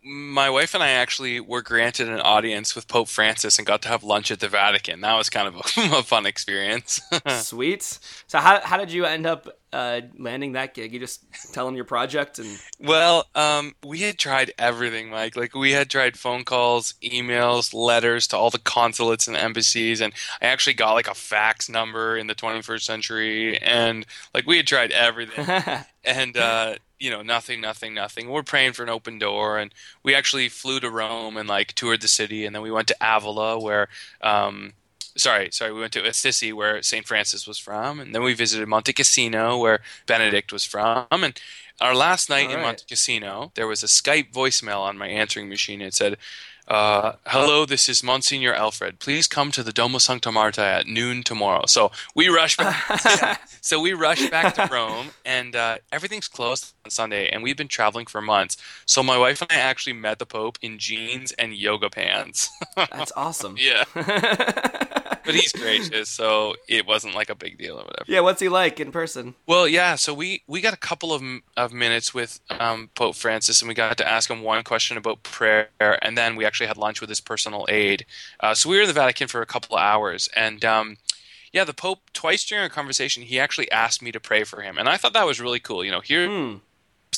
my 0.04 0.50
wife 0.50 0.74
and 0.74 0.82
I 0.82 0.90
actually 0.90 1.40
were 1.40 1.62
granted 1.62 2.10
an 2.10 2.22
audience 2.22 2.76
with 2.76 2.88
Pope 2.88 3.08
Francis 3.08 3.60
and 3.60 3.68
got 3.68 3.84
to 3.84 3.90
have 3.90 4.04
lunch 4.04 4.32
at 4.32 4.40
the 4.40 4.48
Vatican. 4.48 5.02
That 5.02 5.16
was 5.16 5.30
kind 5.30 5.48
of 5.48 5.56
a, 5.56 5.60
a 5.98 6.04
fun 6.04 6.26
experience. 6.26 7.02
Sweet. 7.28 8.00
So 8.26 8.40
how 8.40 8.62
how 8.62 8.78
did 8.78 8.92
you 8.92 9.06
end 9.06 9.28
up 9.28 9.48
uh, 9.72 10.02
landing 10.18 10.54
that 10.54 10.74
gig? 10.74 10.92
You 10.92 11.00
just 11.00 11.24
tell 11.54 11.68
them 11.68 11.76
your 11.76 11.86
project 11.86 12.40
and. 12.40 12.60
well, 12.80 13.28
um, 13.36 13.76
we 13.86 14.00
had 14.00 14.18
tried 14.18 14.52
everything, 14.58 15.12
Mike. 15.12 15.36
Like 15.36 15.54
we 15.54 15.72
had 15.72 15.90
tried 15.90 16.18
phone 16.18 16.46
calls, 16.46 16.96
emails, 17.04 17.72
letters 17.72 18.26
to 18.28 18.38
all 18.38 18.50
the 18.50 18.60
consulates 18.60 19.28
and 19.28 19.38
embassies, 19.38 20.02
and 20.02 20.14
I 20.42 20.48
actually 20.48 20.74
got 20.74 20.94
like 20.94 21.08
a 21.08 21.16
fax 21.16 21.70
number 21.70 22.18
in 22.18 22.26
the 22.26 22.36
21st 22.36 22.82
century, 22.82 23.58
and 23.60 24.06
like 24.34 24.48
we 24.48 24.58
had 24.58 24.66
tried 24.66 24.92
everything. 24.92 25.46
and 26.04 26.36
uh, 26.36 26.76
you 27.02 27.10
know 27.10 27.22
nothing 27.24 27.60
nothing 27.60 27.94
nothing 27.94 28.30
we're 28.30 28.44
praying 28.44 28.74
for 28.74 28.84
an 28.84 28.90
open 28.90 29.18
door 29.18 29.58
and 29.58 29.74
we 30.04 30.14
actually 30.14 30.48
flew 30.48 30.80
to 30.80 30.90
rome 30.90 31.36
and 31.36 31.50
like 31.50 31.74
toured 31.74 32.02
the 32.02 32.08
city 32.08 32.46
and 32.46 32.56
then 32.56 32.62
we 32.62 32.72
went 32.72 32.88
to 32.88 32.96
avila 33.02 33.60
where 33.60 33.88
um, 34.22 34.74
sorry 35.18 35.50
sorry 35.52 35.74
we 35.74 35.80
went 35.80 35.92
to 35.94 36.06
assisi 36.06 36.54
where 36.54 36.82
st 36.84 37.08
francis 37.08 37.48
was 37.48 37.58
from 37.58 38.00
and 38.00 38.14
then 38.14 38.24
we 38.24 38.34
visited 38.34 38.68
monte 38.68 38.94
cassino 38.94 39.58
where 39.58 39.80
benedict 40.06 40.54
was 40.54 40.64
from 40.64 41.06
and 41.12 41.42
our 41.82 41.96
last 41.96 42.30
night 42.30 42.46
All 42.46 42.52
in 42.52 42.58
right. 42.58 42.64
monte 42.64 42.86
cassino 42.88 43.52
there 43.56 43.68
was 43.68 43.84
a 43.84 43.88
skype 43.88 44.32
voicemail 44.32 44.82
on 44.82 44.98
my 44.98 45.08
answering 45.08 45.50
machine 45.50 45.82
it 45.82 45.94
said 45.96 46.18
uh, 46.72 47.18
hello, 47.28 47.66
this 47.66 47.90
is 47.90 48.02
Monsignor 48.02 48.54
Alfred. 48.54 49.00
Please 49.00 49.28
come 49.28 49.52
to 49.52 49.62
the 49.62 49.74
Domo 49.74 49.98
Sancta 49.98 50.32
Marta 50.32 50.62
at 50.62 50.88
noon 50.88 51.22
tomorrow. 51.22 51.66
So 51.66 51.92
we 52.16 52.30
rush 52.30 52.56
back. 52.56 53.42
So 53.64 53.80
we 53.80 53.94
rushed 53.94 54.32
back 54.32 54.56
to 54.56 54.68
Rome, 54.72 55.12
and 55.24 55.56
uh, 55.56 55.78
everything's 55.92 56.28
closed 56.28 56.74
on 56.84 56.90
Sunday, 56.90 57.30
and 57.30 57.44
we've 57.44 57.56
been 57.56 57.68
traveling 57.68 58.08
for 58.08 58.20
months. 58.20 58.58
So 58.88 59.04
my 59.04 59.20
wife 59.20 59.40
and 59.42 59.52
I 59.52 59.56
actually 59.56 59.94
met 59.94 60.18
the 60.18 60.26
Pope 60.26 60.58
in 60.64 60.80
jeans 60.80 61.32
and 61.34 61.54
yoga 61.54 61.90
pants. 61.92 62.50
That's 62.76 63.12
awesome. 63.16 63.58
yeah, 63.60 63.84
but 65.26 65.36
he's 65.36 65.52
gracious, 65.52 66.10
so 66.10 66.56
it 66.68 66.86
wasn't 66.86 67.16
like 67.16 67.30
a 67.30 67.36
big 67.36 67.58
deal 67.58 67.76
or 67.76 67.84
whatever. 67.84 68.06
yeah, 68.08 68.20
what's 68.20 68.42
he 68.42 68.50
like 68.50 68.80
in 68.80 68.92
person? 68.92 69.36
Well, 69.48 69.68
yeah. 69.68 69.96
So 69.96 70.14
we 70.14 70.44
we 70.48 70.62
got 70.62 70.74
a 70.74 70.78
couple 70.78 71.14
of 71.14 71.22
of 71.58 71.74
minutes 71.74 72.14
with 72.14 72.40
um, 72.50 72.90
Pope 72.96 73.16
Francis, 73.16 73.62
and 73.62 73.70
we 73.70 73.74
got 73.74 73.98
to 73.98 74.08
ask 74.08 74.30
him 74.30 74.42
one 74.42 74.64
question 74.64 74.98
about 74.98 75.24
prayer, 75.24 75.70
and 75.80 76.18
then 76.18 76.36
we 76.36 76.46
actually 76.46 76.68
had 76.68 76.78
lunch 76.78 77.02
with 77.02 77.10
his 77.10 77.22
personal 77.22 77.66
aide. 77.70 78.06
Uh, 78.40 78.54
so 78.54 78.70
we 78.70 78.76
were 78.76 78.84
in 78.84 78.88
the 78.88 78.94
Vatican 78.94 79.28
for 79.28 79.42
a 79.42 79.46
couple 79.46 79.78
of 79.78 79.82
hours, 79.82 80.30
and 80.36 80.64
um, 80.66 80.98
yeah, 81.52 81.64
the 81.64 81.74
Pope 81.74 82.00
twice 82.14 82.46
during 82.46 82.64
our 82.64 82.70
conversation, 82.70 83.24
he 83.24 83.40
actually 83.40 83.72
asked 83.72 84.02
me 84.02 84.12
to 84.12 84.20
pray 84.20 84.44
for 84.44 84.62
him, 84.62 84.78
and 84.78 84.88
I 84.88 84.98
thought 84.98 85.14
that 85.14 85.26
was 85.26 85.40
really 85.40 85.60
cool. 85.60 85.84
You 85.84 85.92
know, 85.92 86.02
here. 86.02 86.28
Hmm. 86.28 86.56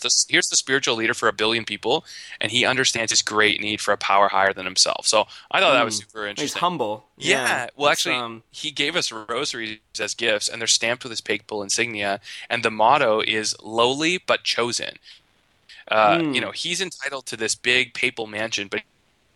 The, 0.02 0.26
here's 0.28 0.48
the 0.48 0.56
spiritual 0.56 0.96
leader 0.96 1.14
for 1.14 1.28
a 1.28 1.34
billion 1.34 1.66
people, 1.66 2.04
and 2.42 2.52
he 2.52 2.66
understands 2.66 3.12
his 3.12 3.22
great 3.22 3.62
need 3.62 3.80
for 3.80 3.94
a 3.94 3.98
power 3.98 4.28
higher 4.28 4.52
than 4.52 4.66
himself. 4.66 5.06
So 5.06 5.26
I 5.52 5.60
thought 5.60 5.74
that 5.74 5.86
was 5.86 5.98
super 5.98 6.26
interesting. 6.28 6.46
He's 6.46 6.54
humble. 6.56 7.06
Yeah. 7.18 7.68
Well, 7.76 7.90
That's, 7.90 8.02
actually, 8.02 8.16
um, 8.16 8.44
he 8.52 8.72
gave 8.72 8.96
us 8.96 9.12
rosaries 9.12 9.78
as 10.00 10.14
gifts, 10.16 10.50
and 10.50 10.60
they're 10.60 10.68
stamped 10.68 11.04
with 11.04 11.12
his 11.12 11.22
papal 11.22 11.62
insignia. 11.62 12.20
And 12.50 12.64
the 12.64 12.72
motto 12.72 13.22
is 13.22 13.56
"lowly 13.62 14.18
but 14.18 14.44
chosen." 14.44 14.96
Uh, 15.88 16.18
Mm. 16.18 16.36
You 16.36 16.42
know, 16.42 16.52
he's 16.52 16.82
entitled 16.82 17.26
to 17.28 17.38
this 17.38 17.56
big 17.56 17.94
papal 17.94 18.26
mansion, 18.26 18.68
but 18.70 18.82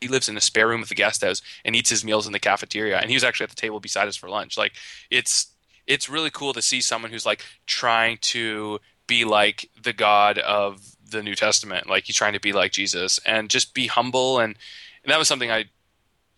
he 0.02 0.08
lives 0.08 0.28
in 0.30 0.38
a 0.38 0.42
spare 0.42 0.68
room 0.68 0.82
of 0.82 0.90
the 0.90 0.96
guest 0.96 1.24
house 1.24 1.42
and 1.66 1.76
eats 1.76 1.90
his 1.90 2.04
meals 2.04 2.26
in 2.28 2.34
the 2.34 2.40
cafeteria. 2.40 2.98
And 2.98 3.10
he 3.10 3.16
was 3.16 3.24
actually 3.24 3.46
at 3.46 3.50
the 3.52 3.56
table 3.56 3.80
beside 3.80 4.08
us 4.08 4.16
for 4.16 4.30
lunch. 4.30 4.58
Like, 4.58 4.74
it's 5.12 5.48
it's 5.86 6.10
really 6.10 6.30
cool 6.30 6.54
to 6.54 6.62
see 6.62 6.82
someone 6.82 7.12
who's 7.12 7.26
like 7.26 7.44
trying 7.66 8.18
to 8.22 8.80
be 9.08 9.26
like 9.26 9.70
the 9.82 9.94
God 9.94 10.38
of 10.38 10.96
the 11.10 11.24
New 11.24 11.36
Testament. 11.36 11.90
Like 11.90 12.04
he's 12.06 12.16
trying 12.16 12.34
to 12.34 12.40
be 12.40 12.54
like 12.54 12.72
Jesus 12.72 13.20
and 13.26 13.50
just 13.50 13.74
be 13.74 13.88
humble. 13.88 14.40
And, 14.40 14.56
and 15.04 15.12
that 15.12 15.18
was 15.20 15.28
something 15.28 15.52
I 15.52 15.66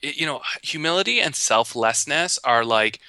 you 0.01 0.25
know, 0.25 0.41
humility 0.61 1.19
and 1.19 1.35
selflessness 1.35 2.39
are 2.43 2.63
like 2.63 2.99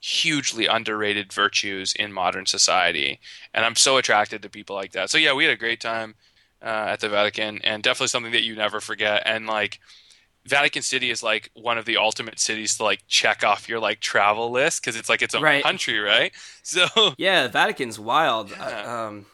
hugely 0.00 0.66
underrated 0.66 1.32
virtues 1.32 1.92
in 1.92 2.12
modern 2.12 2.46
society, 2.46 3.20
and 3.52 3.64
I'm 3.64 3.76
so 3.76 3.96
attracted 3.96 4.42
to 4.42 4.48
people 4.48 4.76
like 4.76 4.92
that. 4.92 5.10
So 5.10 5.18
yeah, 5.18 5.32
we 5.32 5.44
had 5.44 5.52
a 5.52 5.58
great 5.58 5.80
time 5.80 6.14
uh, 6.62 6.86
at 6.88 7.00
the 7.00 7.08
Vatican, 7.08 7.60
and 7.62 7.82
definitely 7.82 8.08
something 8.08 8.32
that 8.32 8.42
you 8.42 8.56
never 8.56 8.80
forget. 8.80 9.22
And 9.26 9.46
like, 9.46 9.80
Vatican 10.46 10.82
City 10.82 11.10
is 11.10 11.22
like 11.22 11.50
one 11.54 11.76
of 11.78 11.84
the 11.84 11.96
ultimate 11.98 12.38
cities 12.40 12.76
to 12.78 12.84
like 12.84 13.00
check 13.08 13.44
off 13.44 13.68
your 13.68 13.78
like 13.80 14.00
travel 14.00 14.50
list 14.50 14.82
because 14.82 14.96
it's 14.96 15.08
like 15.08 15.22
its 15.22 15.34
own 15.34 15.42
Right. 15.42 15.62
country, 15.62 15.98
right? 15.98 16.32
So 16.62 16.86
Yeah, 17.18 17.48
Vatican's 17.48 17.98
wild. 17.98 18.50
Yeah. 18.50 18.62
I, 18.64 19.06
um, 19.06 19.26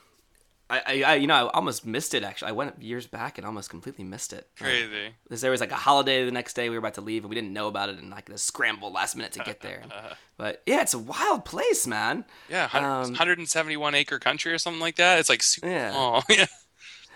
I, 0.69 1.03
I, 1.07 1.14
you 1.14 1.29
know, 1.29 1.47
I 1.47 1.51
almost 1.53 1.87
missed 1.87 2.12
it. 2.12 2.25
Actually, 2.25 2.49
I 2.49 2.53
went 2.53 2.83
years 2.83 3.07
back 3.07 3.38
and 3.38 3.47
almost 3.47 3.71
completely 3.71 4.03
missed 4.05 4.33
it. 4.33 4.49
Crazy. 4.59 5.11
because 5.23 5.40
there 5.40 5.53
was 5.53 5.61
like 5.61 5.71
a 5.71 5.77
holiday 5.77 6.25
the 6.25 6.33
next 6.33 6.55
day 6.55 6.69
we 6.69 6.75
were 6.75 6.81
about 6.81 6.95
to 6.95 7.01
leave 7.03 7.23
and 7.23 7.29
we 7.31 7.37
didn't 7.37 7.53
know 7.53 7.69
about 7.69 7.88
it 7.88 7.99
and 7.99 8.11
like 8.11 8.25
the 8.27 8.37
scramble 8.37 8.90
last 8.92 9.14
minute 9.14 9.31
to 9.35 9.45
get 9.45 9.61
there. 9.61 9.85
but 10.37 10.62
yeah, 10.66 10.81
it's 10.83 10.92
a 10.92 10.99
wild 10.99 11.45
place, 11.45 11.87
man. 11.87 12.25
Yeah, 12.51 12.66
hun- 12.66 12.83
Um, 12.85 13.01
171 13.12 13.95
acre 13.95 14.19
country 14.19 14.53
or 14.53 14.59
something 14.59 14.81
like 14.81 14.97
that. 14.97 15.21
It's 15.21 15.29
like 15.29 15.45
super 15.45 15.69
small. 15.92 16.25
yeah. 16.29 16.47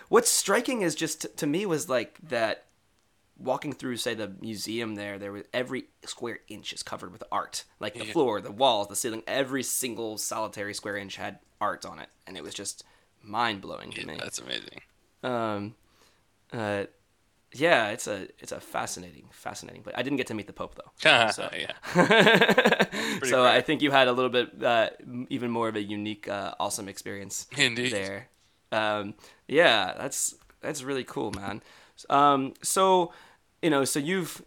What's 0.09 0.31
striking 0.31 0.83
is 0.83 0.95
just 0.95 1.37
to 1.39 1.47
me 1.47 1.67
was 1.67 1.89
like 1.89 2.19
that 2.29 2.67
walking 3.43 3.73
through 3.73 3.97
say 3.97 4.13
the 4.15 4.33
museum 4.41 4.95
there 4.97 5.19
there 5.19 5.33
was 5.33 5.45
every 5.55 5.85
square 6.05 6.41
inch 6.49 6.73
is 6.73 6.83
covered 6.83 7.11
with 7.13 7.25
art 7.33 7.65
like 7.81 7.95
the 7.95 8.05
Yeah. 8.05 8.13
floor 8.13 8.41
the 8.41 8.53
walls 8.53 8.89
the 8.89 8.97
ceiling 8.97 9.23
every 9.27 9.63
single 9.63 10.19
solitary 10.19 10.75
square 10.75 10.97
inch 10.97 11.17
had 11.17 11.39
art 11.61 11.85
on 11.87 11.99
it 11.99 12.09
and 12.27 12.37
it 12.37 12.43
was 12.43 12.55
just 12.55 12.85
mind-blowing 13.23 13.91
to 13.93 14.07
me 14.07 14.17
That's 14.19 14.39
amazing. 14.39 14.81
um 15.23 15.75
uh 16.53 16.85
yeah 17.53 17.89
it's 17.89 18.07
a 18.07 18.29
it's 18.39 18.53
a 18.53 18.61
fascinating 18.61 19.25
fascinating 19.33 19.83
place 19.83 19.95
i 19.99 20.03
didn't 20.03 20.17
get 20.19 20.27
to 20.29 20.35
meet 20.35 20.47
the 20.47 20.53
pope 20.53 20.75
though 20.77 20.91
So- 21.31 21.49
yeah. 21.57 21.73
so 23.25 23.43
rare. 23.45 23.53
i 23.53 23.61
think 23.61 23.83
you 23.83 23.91
had 23.91 24.09
a 24.09 24.13
little 24.13 24.31
bit 24.31 24.63
uh, 24.63 24.91
even 25.29 25.51
more 25.51 25.69
of 25.69 25.77
a 25.77 25.83
unique 25.83 26.29
uh, 26.29 26.55
awesome 26.61 26.89
experience 26.89 27.47
Indeed. 27.57 27.93
there 27.93 28.29
um 28.73 29.15
yeah 29.49 29.95
that's 29.99 30.35
that's 30.61 30.83
really 30.83 31.05
cool 31.05 31.33
man 31.33 31.63
um 32.09 32.55
so 32.63 33.13
you 33.63 33.71
know 33.71 33.85
so 33.85 33.99
you've 33.99 34.43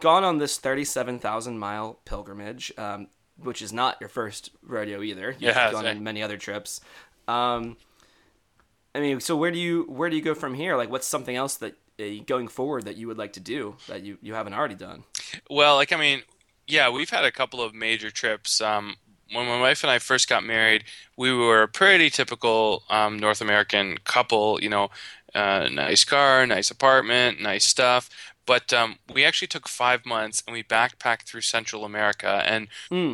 gone 0.00 0.24
on 0.24 0.38
this 0.38 0.58
37,000 0.58 1.58
mile 1.58 2.00
pilgrimage 2.04 2.72
um 2.78 3.08
which 3.38 3.62
is 3.62 3.72
not 3.72 3.96
your 4.00 4.08
first 4.08 4.50
rodeo 4.62 5.02
either 5.02 5.36
you've 5.38 5.60
Yeah, 5.60 5.68
gone 5.68 5.86
on 5.86 6.02
many 6.02 6.22
other 6.22 6.36
trips 6.36 6.80
um 7.28 7.76
I 8.94 9.00
mean, 9.00 9.20
so 9.20 9.36
where 9.36 9.50
do 9.50 9.58
you 9.58 9.84
where 9.84 10.10
do 10.10 10.16
you 10.16 10.22
go 10.22 10.34
from 10.34 10.54
here? 10.54 10.76
Like, 10.76 10.90
what's 10.90 11.06
something 11.06 11.36
else 11.36 11.56
that 11.56 11.76
uh, 12.00 12.22
going 12.26 12.48
forward 12.48 12.84
that 12.86 12.96
you 12.96 13.06
would 13.06 13.18
like 13.18 13.34
to 13.34 13.40
do 13.40 13.76
that 13.86 14.02
you, 14.02 14.18
you 14.22 14.34
haven't 14.34 14.54
already 14.54 14.74
done? 14.74 15.04
Well, 15.50 15.76
like 15.76 15.92
I 15.92 15.96
mean, 15.96 16.22
yeah, 16.66 16.88
we've 16.90 17.10
had 17.10 17.24
a 17.24 17.32
couple 17.32 17.62
of 17.62 17.74
major 17.74 18.10
trips. 18.10 18.60
Um, 18.60 18.96
when 19.32 19.46
my 19.46 19.60
wife 19.60 19.82
and 19.84 19.90
I 19.90 19.98
first 19.98 20.28
got 20.28 20.44
married, 20.44 20.84
we 21.16 21.32
were 21.32 21.62
a 21.62 21.68
pretty 21.68 22.10
typical 22.10 22.84
um, 22.88 23.18
North 23.18 23.40
American 23.40 23.98
couple. 24.04 24.60
You 24.62 24.70
know, 24.70 24.88
uh, 25.34 25.68
nice 25.70 26.04
car, 26.04 26.46
nice 26.46 26.70
apartment, 26.70 27.40
nice 27.40 27.64
stuff. 27.64 28.08
But 28.48 28.72
um, 28.72 28.96
we 29.12 29.26
actually 29.26 29.48
took 29.48 29.68
five 29.68 30.06
months 30.06 30.42
and 30.46 30.54
we 30.54 30.62
backpacked 30.62 31.24
through 31.26 31.42
Central 31.42 31.84
America, 31.84 32.42
and 32.46 32.68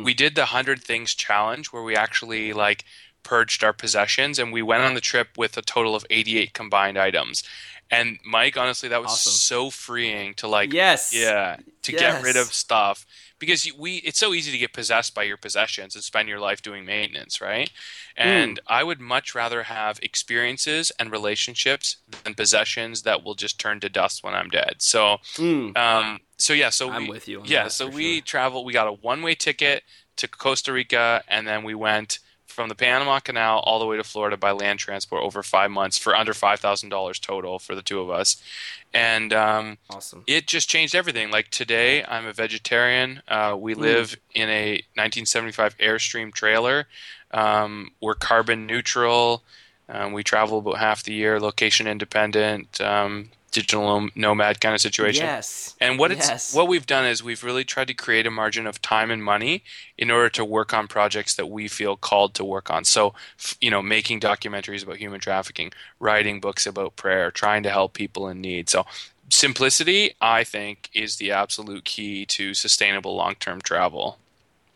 we 0.05 0.13
did 0.13 0.33
the 0.35 0.45
hundred 0.45 0.81
things 0.81 1.13
challenge, 1.13 1.73
where 1.73 1.83
we 1.83 1.93
actually 2.05 2.53
like 2.53 2.85
purged 3.25 3.61
our 3.65 3.73
possessions, 3.73 4.39
and 4.39 4.53
we 4.53 4.61
went 4.61 4.83
on 4.83 4.93
the 4.93 5.01
trip 5.01 5.29
with 5.37 5.57
a 5.57 5.61
total 5.61 5.95
of 5.95 6.05
eighty-eight 6.09 6.53
combined 6.53 6.97
items. 6.97 7.43
And 7.91 8.17
Mike, 8.25 8.57
honestly, 8.57 8.89
that 8.89 9.01
was 9.01 9.11
Awesome. 9.11 9.31
so 9.33 9.69
freeing 9.69 10.33
to 10.35 10.47
like 10.47 10.73
Yes. 10.73 11.13
yeah, 11.13 11.57
to 11.83 11.91
get 11.91 12.23
rid 12.23 12.35
of 12.35 12.47
stuff 12.53 13.05
because 13.37 13.69
we 13.77 13.97
it's 13.97 14.17
so 14.17 14.33
easy 14.33 14.51
to 14.51 14.57
get 14.57 14.73
possessed 14.73 15.13
by 15.13 15.21
your 15.23 15.37
possessions 15.37 15.93
and 15.93 16.03
spend 16.03 16.27
your 16.27 16.39
life 16.39 16.61
doing 16.63 16.83
maintenance, 16.85 17.41
right? 17.41 17.69
And 18.17 18.59
I 18.65 18.81
would 18.83 18.99
much 18.99 19.35
rather 19.35 19.63
have 19.63 19.99
experiences 20.01 20.91
and 20.97 21.11
relationships 21.11 21.97
than 22.23 22.33
possessions 22.33 23.03
that 23.03 23.23
will 23.23 23.35
just 23.35 23.59
turn 23.59 23.79
to 23.81 23.89
dust 23.89 24.23
when 24.23 24.33
I'm 24.33 24.49
dead. 24.49 24.75
So, 24.79 25.17
Mm. 25.35 25.77
um, 25.77 26.19
so 26.37 26.53
yeah, 26.53 26.71
so 26.71 26.89
I'm 26.89 27.03
we, 27.03 27.09
with 27.09 27.27
you 27.27 27.43
yeah, 27.45 27.67
so 27.67 27.87
we 27.87 28.15
sure. 28.15 28.21
traveled. 28.23 28.65
We 28.65 28.73
got 28.73 28.87
a 28.87 28.93
one-way 28.93 29.35
ticket 29.35 29.83
to 30.15 30.27
Costa 30.27 30.71
Rica, 30.73 31.23
and 31.27 31.45
then 31.47 31.63
we 31.63 31.75
went 31.75 32.19
from 32.55 32.69
the 32.69 32.75
Panama 32.75 33.19
Canal 33.19 33.59
all 33.59 33.79
the 33.79 33.85
way 33.85 33.97
to 33.97 34.03
Florida 34.03 34.37
by 34.37 34.51
land 34.51 34.79
transport 34.79 35.21
over 35.21 35.43
five 35.43 35.69
months 35.69 35.97
for 35.97 36.15
under 36.15 36.33
five 36.33 36.59
thousand 36.59 36.89
dollars 36.89 37.19
total 37.19 37.59
for 37.59 37.75
the 37.75 37.81
two 37.81 37.99
of 37.99 38.09
us, 38.09 38.41
and 38.93 39.33
um, 39.33 39.77
Awesome. 39.89 40.23
it 40.25 40.47
just 40.47 40.69
changed 40.69 40.95
everything. 40.95 41.29
Like 41.29 41.49
today, 41.49 42.03
I'm 42.05 42.25
a 42.25 42.33
vegetarian. 42.33 43.21
Uh, 43.27 43.55
we 43.59 43.73
live 43.75 44.15
in 44.33 44.49
a 44.49 44.71
1975 44.95 45.77
Airstream 45.77 46.33
trailer. 46.33 46.87
Um, 47.31 47.91
we're 48.01 48.13
carbon 48.15 48.65
neutral. 48.65 49.43
Um, 49.89 50.13
we 50.13 50.23
travel 50.23 50.59
about 50.59 50.77
half 50.77 51.03
the 51.03 51.13
year, 51.13 51.39
location 51.39 51.85
independent, 51.87 52.79
um, 52.81 53.29
digital 53.55 54.09
nomad 54.15 54.59
kind 54.59 54.75
of 54.75 54.81
situation. 54.81 55.25
Yes. 55.25 55.75
And 55.79 55.97
what 55.97 56.11
it's 56.11 56.27
Yes. 56.27 56.53
what 56.53 56.67
we've 56.67 56.85
done 56.85 57.05
is 57.05 57.23
we've 57.23 57.43
really 57.43 57.63
tried 57.63 57.87
to 57.87 57.93
create 57.93 58.27
a 58.27 58.31
margin 58.31 58.67
of 58.67 58.81
time 58.81 59.09
and 59.11 59.23
money 59.23 59.63
in 59.97 60.11
order 60.11 60.29
to 60.29 60.43
work 60.43 60.73
on 60.73 60.87
projects 60.87 61.35
that 61.35 61.47
we 61.49 61.67
feel 61.69 61.95
called 61.95 62.33
to 62.35 62.43
work 62.43 62.69
on. 62.69 62.83
So, 62.83 63.13
f- 63.39 63.57
you 63.61 63.71
know, 63.71 63.81
making 63.81 64.19
documentaries 64.19 64.83
about 64.83 64.97
human 64.97 65.21
trafficking, 65.21 65.71
writing 65.99 66.41
books 66.41 66.65
about 66.67 66.97
prayer, 66.97 67.31
trying 67.31 67.63
to 67.63 67.69
help 67.69 67.93
people 67.93 68.27
in 68.27 68.41
need. 68.41 68.69
So, 68.69 68.85
simplicity, 69.29 70.15
I 70.19 70.43
think, 70.43 70.89
is 70.93 71.15
the 71.15 71.31
absolute 71.31 71.85
key 71.85 72.25
to 72.27 72.53
sustainable 72.53 73.15
long-term 73.15 73.61
travel. 73.61 74.19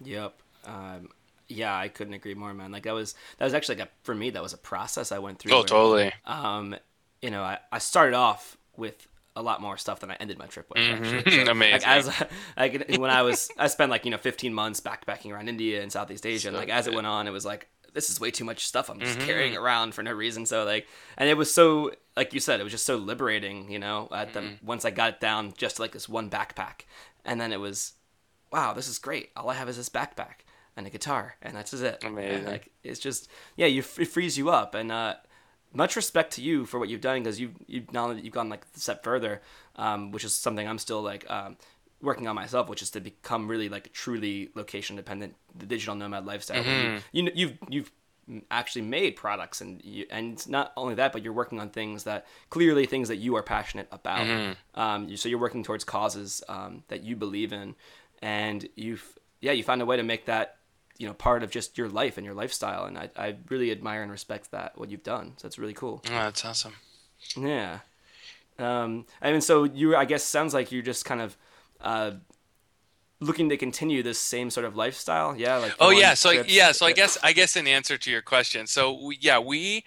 Yep. 0.04 0.34
Um, 0.66 1.10
yeah, 1.50 1.76
I 1.76 1.90
couldn't 1.90 2.14
agree 2.14 2.36
more, 2.36 2.54
man. 2.54 2.72
Like 2.72 2.84
that 2.84 2.94
was 2.94 3.16
that 3.38 3.46
was 3.46 3.54
actually 3.54 3.78
like 3.80 3.88
a, 3.88 3.92
for 4.04 4.16
me 4.16 4.30
that 4.30 4.42
was 4.42 4.54
a 4.54 4.58
process 4.58 5.12
I 5.12 5.20
went 5.20 5.40
through. 5.40 5.52
Oh, 5.54 5.58
where, 5.58 5.68
totally. 5.68 6.14
Um, 6.26 6.76
you 7.22 7.32
know, 7.32 7.42
I, 7.44 7.58
I 7.72 7.80
started 7.80 8.16
off 8.16 8.56
with 8.80 9.08
a 9.36 9.42
lot 9.44 9.62
more 9.62 9.78
stuff 9.78 10.00
than 10.00 10.10
I 10.12 10.16
ended 10.20 10.38
my 10.40 10.48
trip 10.48 10.70
with. 10.74 10.80
Actually. 10.84 11.24
Mhm. 11.24 11.46
So, 11.46 11.52
Amazing. 11.52 11.74
Like 11.82 11.88
as 11.88 12.26
like 12.58 12.98
when 12.98 13.12
I 13.12 13.22
was 13.22 13.50
I 13.58 13.68
spent 13.68 13.92
like 13.92 14.04
you 14.06 14.12
know 14.12 14.18
15 14.18 14.54
months 14.54 14.80
backpacking 14.82 15.32
around 15.32 15.48
India 15.50 15.82
and 15.82 15.92
Southeast 15.92 16.26
Asia, 16.26 16.48
and 16.50 16.56
So 16.56 16.60
like 16.60 16.70
as 16.70 16.88
it 16.88 16.94
went 16.94 17.08
on, 17.08 17.28
it 17.28 17.32
was 17.32 17.46
like 17.46 17.68
this 17.94 18.10
is 18.10 18.20
way 18.20 18.30
too 18.32 18.44
much 18.46 18.68
stuff 18.68 18.90
I'm 18.90 19.00
just 19.00 19.18
Mhm. 19.20 19.26
carrying 19.26 19.56
around 19.58 19.94
for 19.96 20.04
no 20.04 20.12
reason. 20.14 20.46
So 20.46 20.64
like, 20.64 20.88
and 21.18 21.28
it 21.30 21.36
was 21.38 21.52
so 21.54 21.92
like 22.18 22.34
you 22.34 22.40
said, 22.40 22.60
it 22.60 22.64
was 22.64 22.72
just 22.72 22.86
so 22.86 22.98
liberating. 22.98 23.70
You 23.72 23.80
know, 23.80 24.08
at 24.12 24.34
the 24.34 24.42
Mm-hmm. 24.42 24.66
once 24.66 24.84
I 24.86 24.92
got 24.92 25.10
it 25.14 25.20
down 25.20 25.54
just 25.58 25.76
to, 25.78 25.82
like 25.84 25.92
this 25.94 26.08
one 26.10 26.30
backpack, 26.30 26.82
and 27.26 27.40
then 27.42 27.52
it 27.54 27.60
was, 27.60 27.94
wow, 28.52 28.74
this 28.74 28.88
is 28.88 28.98
great. 29.00 29.30
All 29.36 29.50
I 29.50 29.54
have 29.56 29.70
is 29.70 29.78
this 29.78 29.90
backpack 29.90 30.44
and 30.76 30.86
a 30.86 30.90
guitar, 30.90 31.36
and 31.42 31.56
that's 31.56 31.72
just 31.72 31.84
it. 31.84 32.04
Amazing. 32.04 32.36
And, 32.38 32.46
like 32.48 32.70
it's 32.84 33.00
just 33.00 33.30
yeah, 33.56 33.68
you 33.68 33.80
it 33.98 34.08
frees 34.08 34.38
you 34.38 34.50
up, 34.50 34.76
and 34.76 34.92
uh, 34.92 35.16
much 35.74 35.96
respect 35.96 36.34
to 36.34 36.42
you 36.42 36.66
for 36.66 36.80
what 36.80 36.90
you've 36.90 37.02
done 37.02 37.22
because 37.24 37.40
you 37.40 37.52
you 37.68 37.86
now 37.92 38.08
that 38.14 38.24
you've 38.24 38.34
gone 38.34 38.50
like 38.50 38.66
a 38.76 38.80
step 38.80 39.04
further, 39.04 39.42
um, 39.76 40.12
which 40.12 40.24
is 40.24 40.36
something 40.36 40.68
I'm 40.68 40.80
still 40.80 41.02
like 41.02 41.30
um, 41.30 41.58
working 42.02 42.28
on 42.28 42.36
myself, 42.36 42.70
which 42.70 42.82
is 42.82 42.90
to 42.92 43.00
become 43.00 43.48
really 43.48 43.70
like 43.70 43.92
truly 43.94 44.50
location 44.56 44.96
dependent, 44.96 45.36
the 45.58 45.66
digital 45.66 45.96
nomad 45.96 46.26
lifestyle. 46.26 46.64
where 46.64 47.02
You, 47.14 47.24
you 47.24 47.32
you've 47.36 47.58
you've 47.70 47.92
actually 48.52 48.84
made 48.84 49.16
products 49.16 49.60
and 49.60 49.84
you, 49.84 50.06
and 50.12 50.34
it's 50.34 50.48
not 50.48 50.72
only 50.78 50.94
that, 50.96 51.12
but 51.12 51.24
you're 51.24 51.34
working 51.34 51.60
on 51.60 51.70
things 51.70 52.04
that 52.04 52.28
clearly 52.52 52.86
things 52.86 53.08
that 53.08 53.18
you 53.18 53.36
are 53.36 53.42
passionate 53.44 53.88
about. 53.92 54.28
Um, 54.76 55.10
you, 55.10 55.18
so 55.18 55.28
you're 55.30 55.40
working 55.40 55.64
towards 55.64 55.84
causes 55.84 56.44
um, 56.48 56.84
that 56.90 57.02
you 57.04 57.16
believe 57.16 57.52
in, 57.54 57.76
and 58.22 58.68
you've 58.76 59.18
yeah 59.42 59.52
you 59.52 59.64
found 59.64 59.82
a 59.82 59.86
way 59.86 59.98
to 59.98 60.04
make 60.04 60.26
that 60.26 60.58
you 61.00 61.08
know 61.08 61.14
part 61.14 61.42
of 61.42 61.50
just 61.50 61.78
your 61.78 61.90
life 61.90 62.18
and 62.18 62.26
your 62.26 62.36
lifestyle 62.36 62.86
and 62.86 62.98
I, 62.98 63.10
I 63.18 63.36
really 63.50 63.72
admire 63.72 64.04
and 64.04 64.12
respect 64.12 64.52
that 64.52 64.78
what 64.78 64.92
you've 64.92 65.02
done. 65.02 65.34
So 65.38 65.48
that's 65.48 65.58
really 65.58 65.74
cool. 65.74 66.04
Oh, 66.08 66.12
that's 66.12 66.46
awesome. 66.46 66.74
yeah. 67.36 67.80
Um 68.60 69.06
I 69.22 69.32
mean 69.32 69.42
so 69.42 69.64
you 69.64 69.96
I 69.96 70.06
guess 70.06 70.24
sounds 70.24 70.54
like 70.54 70.72
you're 70.72 70.84
just 70.84 71.06
kind 71.06 71.22
of 71.22 71.38
uh 71.82 72.12
looking 73.22 73.50
to 73.50 73.58
continue 73.58 74.04
this 74.04 74.20
same 74.20 74.50
sort 74.50 74.66
of 74.66 74.76
lifestyle? 74.76 75.36
Yeah 75.36 75.58
like 75.58 75.74
Oh 75.80 75.90
yeah, 75.90 76.14
so 76.14 76.34
trips- 76.34 76.54
yeah, 76.54 76.72
so 76.74 76.86
I 76.86 76.92
guess 76.92 77.18
I 77.24 77.34
guess 77.34 77.56
in 77.56 77.66
answer 77.66 77.98
to 77.98 78.12
your 78.12 78.22
question, 78.22 78.68
so 78.68 78.94
we, 79.02 79.18
yeah, 79.22 79.40
we 79.40 79.86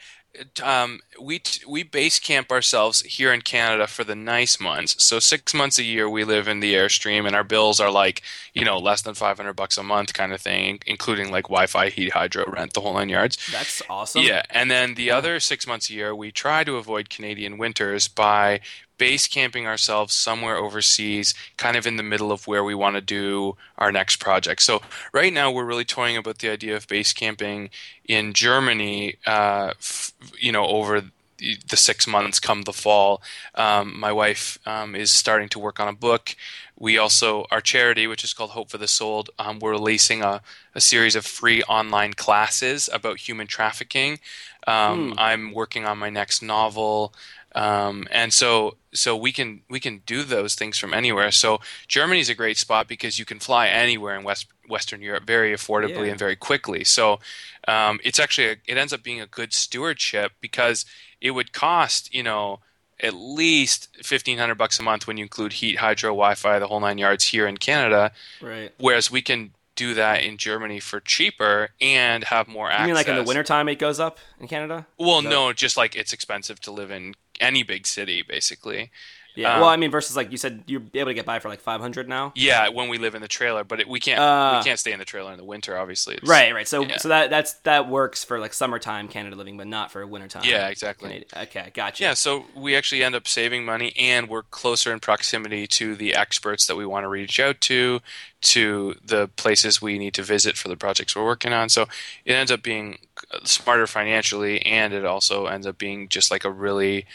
um, 0.63 1.01
we 1.21 1.39
t- 1.39 1.65
we 1.69 1.83
base 1.83 2.19
camp 2.19 2.51
ourselves 2.51 3.03
here 3.03 3.33
in 3.33 3.43
Canada 3.43 3.87
for 3.87 4.05
the 4.05 4.15
nice 4.15 4.59
months. 4.59 5.03
So 5.03 5.19
six 5.19 5.53
months 5.53 5.79
a 5.79 5.83
year 5.83 6.09
we 6.09 6.25
live 6.25 6.49
in 6.49 6.61
the 6.61 6.75
airstream, 6.75 7.27
and 7.27 7.37
our 7.37 7.45
bills 7.45 7.81
are 7.81 7.91
like 7.91 8.23
you 8.55 8.65
know 8.65 8.79
less 8.79 9.03
than 9.03 9.15
five 9.15 9.37
hundred 9.37 9.55
bucks 9.55 9.77
a 9.77 9.83
month 9.83 10.15
kind 10.15 10.33
of 10.33 10.41
thing, 10.41 10.81
including 10.87 11.31
like 11.31 11.45
Wi-Fi, 11.45 11.91
heat, 11.91 12.13
hydro, 12.13 12.45
rent, 12.51 12.73
the 12.73 12.81
whole 12.81 12.95
nine 12.95 13.09
yards. 13.09 13.39
that's 13.51 13.83
awesome 13.91 14.23
Yeah, 14.23 14.43
and 14.51 14.71
then 14.71 14.95
the 14.95 15.11
other 15.11 15.39
six 15.39 15.67
months 15.67 15.91
a 15.91 15.95
year, 15.95 16.15
we 16.15 16.31
try 16.33 16.65
to 16.65 16.77
avoid 16.77 17.11
Canadian 17.11 17.59
winters 17.59 18.09
by 18.09 18.61
base 18.99 19.27
camping 19.27 19.67
ourselves 19.67 20.15
somewhere 20.15 20.57
overseas, 20.57 21.35
kind 21.57 21.77
of 21.77 21.87
in 21.87 21.97
the 21.97 22.03
middle 22.03 22.33
of 22.33 22.47
where 22.47 22.65
we 22.65 22.75
want 22.75 22.97
to 22.97 23.01
do 23.01 23.57
our 23.79 23.91
next 23.93 24.17
project. 24.17 24.63
So 24.63 24.81
right 25.13 25.33
now, 25.33 25.51
we're 25.51 25.65
really 25.65 25.85
toying 25.85 26.17
about 26.17 26.39
the 26.39 26.51
idea 26.51 26.77
of 26.77 26.87
base 26.89 27.13
camping 27.13 27.71
in 28.07 28.33
Germany. 28.33 29.17
Uh, 29.27 29.73
f- 29.79 30.13
you 30.39 30.53
know, 30.53 30.67
over 30.67 31.03
the 31.69 31.77
six 31.77 32.07
months 32.07 32.41
come 32.41 32.63
the 32.63 32.73
fall. 32.73 33.23
Um, 33.55 33.99
my 33.99 34.13
wife 34.13 34.59
um, 34.67 34.95
is 34.95 35.11
starting 35.11 35.49
to 35.51 35.59
work 35.59 35.81
on 35.81 35.89
a 35.89 35.93
book. 35.93 36.35
We 36.79 36.99
also, 36.99 37.47
our 37.51 37.61
charity, 37.61 38.07
which 38.07 38.25
is 38.25 38.33
called 38.35 38.51
Hope 38.51 38.71
for 38.71 38.79
the 38.79 38.89
Sold, 38.89 39.31
um, 39.39 39.59
we're 39.61 39.73
releasing 39.73 40.23
a, 40.23 40.43
a 40.75 40.81
series 40.81 41.15
of 41.15 41.25
free 41.27 41.63
online 41.65 42.13
classes 42.15 42.89
about 42.93 43.19
human 43.19 43.47
trafficking. 43.47 44.19
Um, 44.67 45.15
I'm 45.19 45.53
working 45.53 45.85
on 45.87 45.99
my 45.99 46.11
next 46.11 46.43
novel. 46.43 47.15
Um, 47.55 48.09
and 48.11 48.33
so 48.33 48.77
so 48.95 49.17
we 49.17 49.33
can 49.33 49.61
we 49.69 49.81
can 49.81 50.03
do 50.07 50.23
those 50.23 50.55
things 50.55 50.79
from 50.79 50.95
anywhere. 50.95 51.31
So 51.31 51.61
Germany 51.87 52.21
is 52.21 52.31
a 52.31 52.35
great 52.35 52.57
spot 52.57 52.89
because 52.89 53.19
you 53.19 53.25
can 53.27 53.41
fly 53.41 53.69
anywhere 53.69 54.17
in 54.17 54.25
West 54.25 54.47
Western 54.69 55.03
Europe 55.03 55.25
very 55.27 55.53
affordably 55.53 56.07
Yeah. 56.07 56.13
and 56.13 56.19
very 56.19 56.37
quickly. 56.37 56.85
So 56.85 57.21
um, 57.69 58.01
it's 58.05 58.19
actually 58.19 58.49
a, 58.49 58.57
it 58.67 58.77
ends 58.79 58.93
up 58.93 59.03
being 59.03 59.21
a 59.21 59.27
good 59.27 59.53
stewardship 59.53 60.33
because 60.41 60.87
it 61.23 61.31
would 61.31 61.53
cost 61.53 62.13
you 62.15 62.23
know 62.23 62.61
at 63.01 63.15
least 63.15 63.89
fifteen 64.03 64.37
hundred 64.39 64.57
bucks 64.57 64.79
a 64.79 64.83
month 64.83 65.07
when 65.07 65.17
you 65.17 65.23
include 65.25 65.55
heat, 65.55 65.79
hydro, 65.79 66.11
Wi-Fi, 66.11 66.59
the 66.59 66.67
whole 66.67 66.81
nine 66.81 66.99
yards 66.99 67.29
here 67.29 67.47
in 67.47 67.57
Canada. 67.57 68.13
Right. 68.41 68.71
Whereas 68.79 69.11
we 69.11 69.23
can 69.23 69.53
do 69.75 69.95
that 69.95 70.23
in 70.23 70.37
Germany 70.37 70.79
for 70.81 71.01
cheaper 71.01 71.71
and 71.81 72.25
have 72.25 72.47
more 72.47 72.71
access. 72.71 72.81
You 72.83 72.87
mean 72.89 72.95
like 72.95 73.09
in 73.09 73.17
the 73.17 73.23
wintertime 73.23 73.69
it 73.71 73.79
goes 73.79 73.99
up 73.99 74.19
in 74.39 74.47
Canada? 74.47 74.87
Well, 74.99 75.23
that- 75.23 75.31
no, 75.31 75.53
just 75.53 75.77
like 75.79 75.97
it's 75.97 76.13
expensive 76.13 76.61
to 76.61 76.71
live 76.71 76.91
in 76.91 77.15
any 77.41 77.63
big 77.63 77.87
city, 77.87 78.23
basically. 78.23 78.91
Yeah. 79.35 79.55
Um, 79.55 79.61
well, 79.63 79.71
I 79.71 79.77
mean, 79.77 79.91
versus 79.91 80.15
like 80.17 80.31
you 80.31 80.37
said, 80.37 80.63
you're 80.67 80.83
able 80.95 81.11
to 81.11 81.15
get 81.15 81.25
by 81.25 81.39
for 81.39 81.49
like 81.49 81.61
500 81.61 82.09
now. 82.09 82.33
Yeah, 82.35 82.69
when 82.69 82.89
we 82.89 82.99
live 82.99 83.15
in 83.15 83.23
the 83.23 83.29
trailer, 83.29 83.65
but 83.65 83.81
it, 83.81 83.89
we 83.89 83.99
can't 83.99 84.21
Uh, 84.21 84.59
we 84.61 84.65
can't 84.65 84.79
stay 84.79 84.93
in 84.93 84.99
the 84.99 85.05
trailer 85.05 85.33
in 85.33 85.39
the 85.39 85.45
winter. 85.45 85.79
Obviously, 85.79 86.15
It's- 86.17 86.29
Right, 86.29 86.55
right. 86.55 86.69
So, 86.69 86.83
Yeah. 86.83 86.99
so 86.99 87.09
that 87.09 87.31
that's 87.31 87.55
that 87.65 87.89
works 87.89 88.25
for 88.25 88.39
like 88.39 88.53
summertime 88.53 89.09
Canada 89.09 89.35
living, 89.37 89.57
but 89.57 89.67
not 89.67 89.91
for 89.91 90.07
wintertime. 90.07 90.43
Yeah, 90.45 90.69
exactly. 90.69 91.09
Canada. 91.31 91.43
Okay, 91.43 91.71
gotcha. 91.73 92.03
Yeah, 92.03 92.15
so 92.15 92.45
we 92.55 92.77
actually 92.77 93.03
end 93.03 93.15
up 93.15 93.27
saving 93.27 93.65
money, 93.65 93.95
and 93.99 94.29
we're 94.29 94.43
closer 94.43 94.93
in 94.93 95.01
proximity 95.01 95.67
to 95.69 95.97
the 95.97 96.15
experts 96.15 96.67
that 96.67 96.77
we 96.77 96.85
want 96.85 97.05
to 97.05 97.09
reach 97.09 97.41
out 97.41 97.61
to, 97.63 98.01
to 98.43 98.97
the 99.05 99.29
places 99.37 99.81
we 99.81 99.99
need 99.99 100.13
to 100.15 100.23
visit 100.23 100.57
for 100.59 100.69
the 100.69 100.77
projects 100.77 101.17
we're 101.17 101.25
working 101.25 101.53
on. 101.53 101.69
So 101.69 101.87
it 102.25 102.33
ends 102.33 102.51
up 102.53 102.63
being 102.63 102.99
smarter 103.45 103.87
financially, 103.87 104.61
and 104.67 104.93
it 104.93 105.05
also 105.05 105.47
ends 105.47 105.67
up 105.67 105.79
being 105.79 106.09
just 106.09 106.31
like 106.31 106.45
a 106.45 106.51
really 106.51 107.07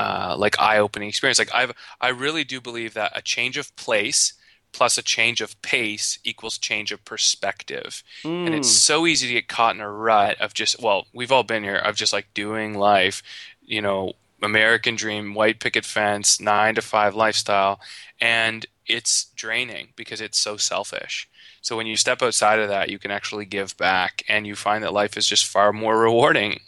uh, 0.00 0.36
like 0.38 0.58
eye-opening 0.58 1.08
experience. 1.08 1.38
Like 1.38 1.54
I've 1.54 1.72
I 2.00 2.08
really 2.08 2.44
do 2.44 2.60
believe 2.60 2.94
that 2.94 3.12
a 3.14 3.22
change 3.22 3.56
of 3.58 3.74
place 3.76 4.34
plus 4.72 4.96
a 4.96 5.02
change 5.02 5.40
of 5.40 5.60
pace 5.62 6.18
equals 6.24 6.56
change 6.56 6.92
of 6.92 7.04
perspective. 7.04 8.02
And 8.46 8.54
it's 8.54 8.70
so 8.70 9.06
easy 9.06 9.26
to 9.26 9.34
get 9.34 9.48
caught 9.48 9.74
in 9.74 9.80
a 9.80 9.90
rut 9.90 10.40
of 10.40 10.54
just 10.54 10.80
well, 10.82 11.06
we've 11.12 11.32
all 11.32 11.42
been 11.42 11.64
here 11.64 11.76
of 11.76 11.96
just 11.96 12.12
like 12.12 12.32
doing 12.34 12.78
life, 12.78 13.22
you 13.62 13.82
know, 13.82 14.12
American 14.42 14.96
dream, 14.96 15.34
white 15.34 15.60
picket 15.60 15.84
fence, 15.84 16.40
9 16.40 16.76
to 16.76 16.82
5 16.82 17.14
lifestyle 17.14 17.80
and 18.20 18.66
it's 18.86 19.26
draining 19.36 19.88
because 19.96 20.20
it's 20.20 20.38
so 20.38 20.56
selfish. 20.56 21.28
So 21.60 21.76
when 21.76 21.86
you 21.86 21.96
step 21.96 22.22
outside 22.22 22.58
of 22.58 22.68
that, 22.68 22.88
you 22.88 22.98
can 22.98 23.10
actually 23.10 23.44
give 23.44 23.76
back 23.76 24.22
and 24.28 24.46
you 24.46 24.56
find 24.56 24.82
that 24.82 24.94
life 24.94 25.16
is 25.16 25.26
just 25.26 25.46
far 25.46 25.72
more 25.72 25.98
rewarding. 26.08 26.60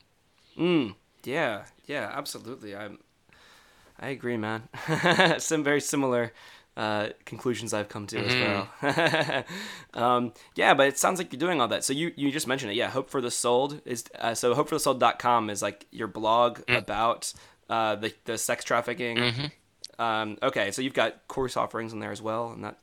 Mm, 0.59 0.95
yeah, 1.25 1.63
yeah, 1.87 2.11
absolutely. 2.13 2.77
I'm, 2.77 2.99
I 4.03 4.09
agree, 4.09 4.37
man. 4.37 4.69
Some 5.39 5.63
very 5.63 5.81
similar 5.81 6.33
uh, 6.77 7.11
conclusions 7.25 7.73
I've 7.73 7.89
come 7.89 8.07
to 8.09 8.17
Mm-hmm. 8.17 8.87
as 8.87 9.45
well. 9.95 10.05
um, 10.17 10.33
yeah, 10.57 10.75
but 10.75 10.89
it 10.89 10.99
sounds 10.99 11.19
like 11.19 11.33
you're 11.33 11.39
doing 11.41 11.61
all 11.61 11.69
that. 11.69 11.85
So 11.85 11.93
you, 11.93 12.13
you 12.17 12.33
just 12.33 12.47
mentioned 12.49 12.73
it. 12.73 12.75
Yeah, 12.75 12.91
Hope 12.91 13.09
for 13.11 13.21
the 13.21 13.31
Sold 13.31 13.81
is 13.85 14.05
uh, 14.19 14.35
so 14.35 14.55
hopeforthesold.com 14.55 15.51
is 15.51 15.63
like 15.63 15.87
your 15.93 16.09
blog 16.09 16.59
Mm. 16.67 16.79
about 16.79 17.33
uh, 17.71 17.95
the 17.95 18.13
the 18.25 18.37
sex 18.39 18.65
trafficking. 18.65 19.17
Mm-hmm. 19.19 20.03
Um, 20.03 20.37
okay, 20.43 20.73
so 20.73 20.83
you've 20.83 20.95
got 20.95 21.29
course 21.29 21.57
offerings 21.57 21.93
in 21.93 22.01
there 22.01 22.11
as 22.13 22.21
well, 22.21 22.51
and 22.51 22.65
that. 22.65 22.79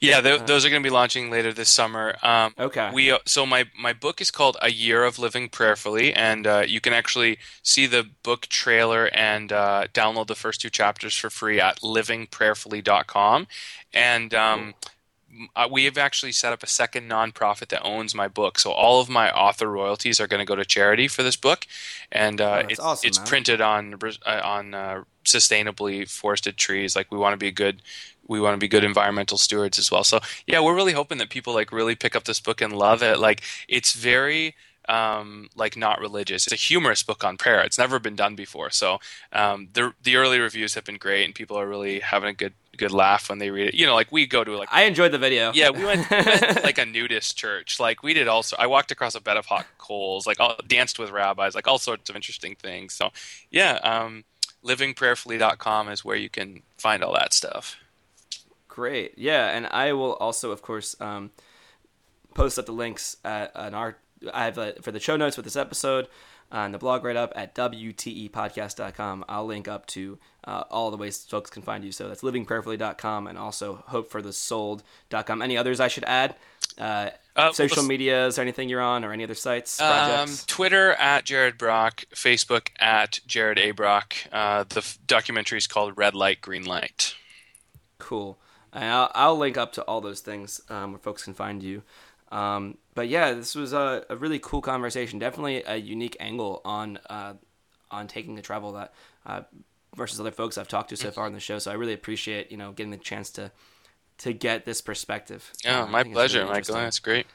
Yeah, 0.00 0.20
th- 0.20 0.46
those 0.46 0.64
are 0.64 0.70
going 0.70 0.82
to 0.82 0.86
be 0.86 0.92
launching 0.92 1.30
later 1.30 1.52
this 1.52 1.68
summer. 1.68 2.16
Um, 2.22 2.54
Okay. 2.58 2.90
We 2.92 3.10
uh, 3.10 3.18
so 3.26 3.44
my 3.46 3.64
my 3.78 3.92
book 3.92 4.20
is 4.20 4.30
called 4.30 4.56
A 4.62 4.70
Year 4.70 5.04
of 5.04 5.18
Living 5.18 5.48
Prayerfully, 5.48 6.12
and 6.14 6.46
uh, 6.46 6.64
you 6.66 6.80
can 6.80 6.92
actually 6.92 7.38
see 7.62 7.86
the 7.86 8.06
book 8.22 8.46
trailer 8.48 9.06
and 9.12 9.52
uh, 9.52 9.86
download 9.92 10.26
the 10.26 10.34
first 10.34 10.60
two 10.60 10.70
chapters 10.70 11.14
for 11.16 11.30
free 11.30 11.60
at 11.60 11.80
livingprayerfully.com. 11.80 13.46
And 13.92 14.34
um, 14.34 14.74
uh, 15.56 15.68
we 15.70 15.84
have 15.84 15.96
actually 15.98 16.32
set 16.32 16.52
up 16.52 16.62
a 16.62 16.66
second 16.66 17.08
nonprofit 17.10 17.68
that 17.68 17.82
owns 17.82 18.14
my 18.14 18.28
book, 18.28 18.58
so 18.58 18.72
all 18.72 19.00
of 19.00 19.08
my 19.08 19.30
author 19.32 19.68
royalties 19.68 20.20
are 20.20 20.26
going 20.26 20.40
to 20.40 20.44
go 20.44 20.56
to 20.56 20.64
charity 20.64 21.08
for 21.08 21.22
this 21.22 21.36
book, 21.36 21.66
and 22.10 22.40
uh, 22.40 22.62
Oh, 22.64 22.68
it's 22.68 22.80
awesome, 22.80 23.08
it's 23.08 23.18
man. 23.18 23.26
printed 23.26 23.60
on 23.60 23.94
uh, 24.26 24.40
on 24.44 24.74
uh, 24.74 25.04
sustainably 25.24 26.08
forested 26.08 26.56
trees. 26.56 26.96
Like 26.96 27.10
we 27.12 27.18
want 27.18 27.32
to 27.34 27.36
be 27.36 27.48
a 27.48 27.52
good 27.52 27.80
we 28.30 28.40
want 28.40 28.54
to 28.54 28.58
be 28.58 28.68
good 28.68 28.84
environmental 28.84 29.36
stewards 29.36 29.78
as 29.78 29.90
well. 29.90 30.04
So 30.04 30.20
yeah, 30.46 30.60
we're 30.60 30.74
really 30.74 30.92
hoping 30.92 31.18
that 31.18 31.30
people 31.30 31.52
like 31.52 31.72
really 31.72 31.96
pick 31.96 32.14
up 32.14 32.24
this 32.24 32.40
book 32.40 32.60
and 32.62 32.72
love 32.72 33.02
it. 33.02 33.18
Like 33.18 33.42
it's 33.68 33.92
very 33.92 34.54
um, 34.88 35.48
like 35.56 35.76
not 35.76 36.00
religious. 36.00 36.46
It's 36.46 36.52
a 36.52 36.56
humorous 36.56 37.02
book 37.02 37.24
on 37.24 37.36
prayer. 37.36 37.60
It's 37.60 37.78
never 37.78 37.98
been 37.98 38.16
done 38.16 38.36
before. 38.36 38.70
So 38.70 38.98
um, 39.32 39.68
the 39.72 39.92
the 40.02 40.16
early 40.16 40.38
reviews 40.38 40.74
have 40.74 40.84
been 40.84 40.96
great, 40.96 41.24
and 41.24 41.34
people 41.34 41.58
are 41.58 41.66
really 41.66 42.00
having 42.00 42.30
a 42.30 42.32
good 42.32 42.54
good 42.76 42.92
laugh 42.92 43.28
when 43.28 43.38
they 43.38 43.50
read 43.50 43.68
it. 43.68 43.74
You 43.74 43.86
know, 43.86 43.94
like 43.94 44.12
we 44.12 44.26
go 44.26 44.44
to 44.44 44.56
like 44.56 44.68
I 44.72 44.84
enjoyed 44.84 45.12
the 45.12 45.18
video. 45.18 45.52
yeah, 45.52 45.70
we 45.70 45.84
went, 45.84 46.08
we 46.08 46.16
went 46.16 46.40
to, 46.40 46.60
like 46.62 46.78
a 46.78 46.86
nudist 46.96 47.36
church. 47.36 47.80
Like 47.80 48.02
we 48.02 48.14
did 48.14 48.28
also. 48.28 48.56
I 48.58 48.68
walked 48.68 48.92
across 48.92 49.14
a 49.16 49.20
bed 49.20 49.36
of 49.36 49.46
hot 49.46 49.66
coals. 49.78 50.26
Like 50.26 50.38
all, 50.38 50.56
danced 50.66 50.98
with 50.98 51.10
rabbis. 51.10 51.54
Like 51.54 51.66
all 51.66 51.78
sorts 51.78 52.08
of 52.08 52.16
interesting 52.16 52.54
things. 52.54 52.94
So 52.94 53.10
yeah, 53.50 53.74
um, 53.82 54.24
livingprayerfully.com 54.64 55.88
is 55.88 56.04
where 56.04 56.16
you 56.16 56.30
can 56.30 56.62
find 56.78 57.02
all 57.02 57.14
that 57.14 57.32
stuff. 57.32 57.76
Great. 58.80 59.18
Yeah, 59.18 59.48
and 59.54 59.66
I 59.66 59.92
will 59.92 60.14
also, 60.14 60.52
of 60.52 60.62
course, 60.62 60.96
um, 61.02 61.32
post 62.34 62.58
up 62.58 62.64
the 62.64 62.72
links 62.72 63.18
at, 63.26 63.54
on 63.54 63.74
our. 63.74 63.98
I 64.32 64.46
have 64.46 64.56
uh, 64.58 64.72
for 64.80 64.90
the 64.90 65.00
show 65.00 65.16
notes 65.18 65.36
with 65.36 65.44
this 65.44 65.54
episode 65.56 66.08
on 66.50 66.72
the 66.72 66.78
blog 66.78 67.04
right 67.04 67.14
up 67.16 67.30
at 67.36 67.54
wtepodcast.com. 67.54 69.24
I'll 69.28 69.44
link 69.44 69.68
up 69.68 69.84
to 69.88 70.18
uh, 70.44 70.64
all 70.70 70.90
the 70.90 70.96
ways 70.96 71.24
folks 71.28 71.50
can 71.50 71.60
find 71.62 71.84
you. 71.84 71.92
So 71.92 72.08
that's 72.08 72.22
livingprayerfully.com 72.22 73.26
and 73.26 73.36
also 73.36 73.84
hopeforthesold.com. 73.90 75.42
Any 75.42 75.58
others 75.58 75.78
I 75.78 75.88
should 75.88 76.04
add? 76.04 76.36
Uh, 76.78 77.10
Uh, 77.36 77.52
social 77.52 77.78
let's- 77.82 77.88
medias 77.88 78.38
or 78.38 78.42
anything 78.42 78.70
you're 78.70 78.80
on 78.80 79.04
or 79.04 79.12
any 79.12 79.24
other 79.24 79.34
sites, 79.34 79.78
Um. 79.80 80.28
Twitter 80.46 80.92
at 80.94 81.24
Jared 81.24 81.58
Brock, 81.58 82.04
Facebook 82.14 82.68
at 82.78 83.20
Jared 83.26 83.58
A. 83.58 83.72
Brock. 83.72 84.14
Uh, 84.32 84.64
the 84.68 84.78
f- 84.78 84.98
documentary 85.06 85.58
is 85.58 85.66
called 85.66 85.96
Red 85.98 86.14
Light, 86.14 86.40
Green 86.40 86.64
Light. 86.64 87.14
Cool. 87.98 88.38
And 88.72 88.84
I'll, 88.84 89.10
I'll 89.14 89.36
link 89.38 89.56
up 89.56 89.72
to 89.74 89.82
all 89.82 90.00
those 90.00 90.20
things 90.20 90.60
um, 90.68 90.92
where 90.92 90.98
folks 90.98 91.24
can 91.24 91.34
find 91.34 91.62
you. 91.62 91.82
Um, 92.30 92.78
but 92.94 93.08
yeah, 93.08 93.32
this 93.32 93.54
was 93.54 93.72
a, 93.72 94.04
a 94.08 94.16
really 94.16 94.38
cool 94.38 94.60
conversation. 94.60 95.18
Definitely 95.18 95.62
a 95.66 95.76
unique 95.76 96.16
angle 96.20 96.60
on 96.64 96.98
uh, 97.08 97.34
on 97.90 98.06
taking 98.06 98.36
the 98.36 98.42
travel 98.42 98.72
that 98.72 98.92
uh, 99.26 99.42
versus 99.96 100.20
other 100.20 100.30
folks 100.30 100.56
I've 100.56 100.68
talked 100.68 100.90
to 100.90 100.96
so 100.96 101.10
far 101.10 101.26
on 101.26 101.32
the 101.32 101.40
show. 101.40 101.58
So 101.58 101.70
I 101.70 101.74
really 101.74 101.92
appreciate 101.92 102.50
you 102.52 102.56
know 102.56 102.72
getting 102.72 102.92
the 102.92 102.98
chance 102.98 103.30
to 103.32 103.50
to 104.18 104.32
get 104.32 104.64
this 104.64 104.80
perspective. 104.80 105.52
Yeah, 105.64 105.82
Uh, 105.82 105.86
my 105.86 106.04
pleasure, 106.04 106.40
really 106.40 106.52
Michael. 106.52 106.74
That's 106.76 106.98
great. 107.00 107.26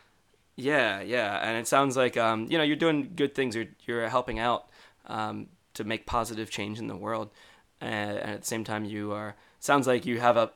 Yeah, 0.56 1.02
yeah, 1.02 1.38
and 1.44 1.58
it 1.58 1.68
sounds 1.68 1.98
like 1.98 2.16
um, 2.16 2.48
you 2.50 2.58
know 2.58 2.64
you're 2.64 2.78
doing 2.78 3.12
good 3.16 3.36
things. 3.36 3.56
You're 3.56 3.68
you're 3.86 4.08
helping 4.08 4.40
out 4.40 4.70
um, 5.08 5.48
to 5.74 5.84
make 5.84 6.06
positive 6.06 6.50
change 6.50 6.80
in 6.80 6.88
the 6.88 6.96
world, 6.96 7.32
and, 7.82 8.18
and 8.18 8.32
at 8.32 8.42
the 8.42 8.48
same 8.48 8.64
time 8.64 8.86
you 8.86 9.12
are. 9.12 9.36
Sounds 9.60 9.88
like 9.88 10.06
you 10.06 10.22
have 10.22 10.38
a 10.38 10.52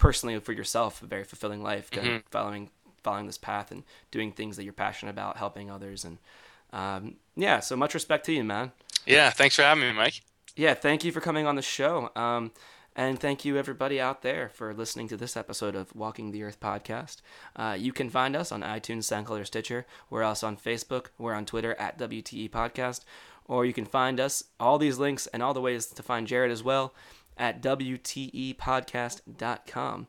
personally 0.00 0.36
for 0.40 0.52
yourself 0.52 1.00
a 1.02 1.06
very 1.06 1.22
fulfilling 1.22 1.62
life, 1.62 1.90
Mm-hmm. 1.92 2.26
following 2.30 2.70
following 3.04 3.26
this 3.26 3.38
path 3.38 3.70
and 3.70 3.84
doing 4.10 4.32
things 4.32 4.56
that 4.56 4.64
you're 4.64 4.72
passionate 4.74 5.12
about, 5.12 5.36
helping 5.36 5.70
others, 5.70 6.04
and 6.04 6.18
um, 6.72 7.14
yeah. 7.36 7.60
So 7.60 7.76
much 7.76 7.94
respect 7.94 8.26
to 8.26 8.32
you, 8.32 8.42
man. 8.44 8.72
Yeah, 9.06 9.30
thanks 9.30 9.54
for 9.56 9.62
having 9.62 9.84
me, 9.84 9.92
Mike. 9.92 10.20
Yeah, 10.56 10.74
thank 10.74 11.04
you 11.04 11.12
for 11.12 11.20
coming 11.20 11.46
on 11.46 11.54
the 11.56 11.62
show. 11.62 12.10
Um, 12.16 12.50
and 12.96 13.18
thank 13.20 13.44
you, 13.44 13.56
everybody 13.56 14.00
out 14.00 14.22
there, 14.22 14.48
for 14.50 14.74
listening 14.74 15.08
to 15.08 15.16
this 15.16 15.36
episode 15.36 15.74
of 15.76 15.94
Walking 15.94 16.32
the 16.32 16.42
Earth 16.42 16.58
podcast. 16.60 17.18
Uh, 17.56 17.76
you 17.78 17.92
can 17.92 18.10
find 18.10 18.34
us 18.36 18.50
on 18.52 18.62
iTunes, 18.62 19.04
SoundCloud, 19.04 19.40
or 19.40 19.44
Stitcher. 19.44 19.86
We're 20.10 20.24
also 20.24 20.48
on 20.48 20.56
Facebook. 20.56 21.06
We're 21.16 21.34
on 21.34 21.46
Twitter 21.46 21.74
at 21.76 21.98
WTE 21.98 22.50
Podcast. 22.50 23.04
Or 23.46 23.64
you 23.64 23.72
can 23.72 23.86
find 23.86 24.20
us, 24.20 24.42
all 24.58 24.76
these 24.78 24.98
links 24.98 25.26
and 25.28 25.42
all 25.42 25.54
the 25.54 25.60
ways 25.60 25.86
to 25.86 26.02
find 26.02 26.26
Jared 26.26 26.50
as 26.50 26.62
well, 26.62 26.92
at 27.40 27.60
WTEpodcast.com. 27.62 30.06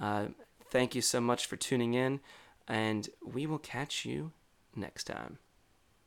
Uh, 0.00 0.26
thank 0.70 0.94
you 0.94 1.02
so 1.02 1.20
much 1.20 1.44
for 1.46 1.56
tuning 1.56 1.94
in, 1.94 2.20
and 2.68 3.08
we 3.22 3.46
will 3.46 3.58
catch 3.58 4.06
you 4.06 4.32
next 4.76 5.04
time. 5.04 5.38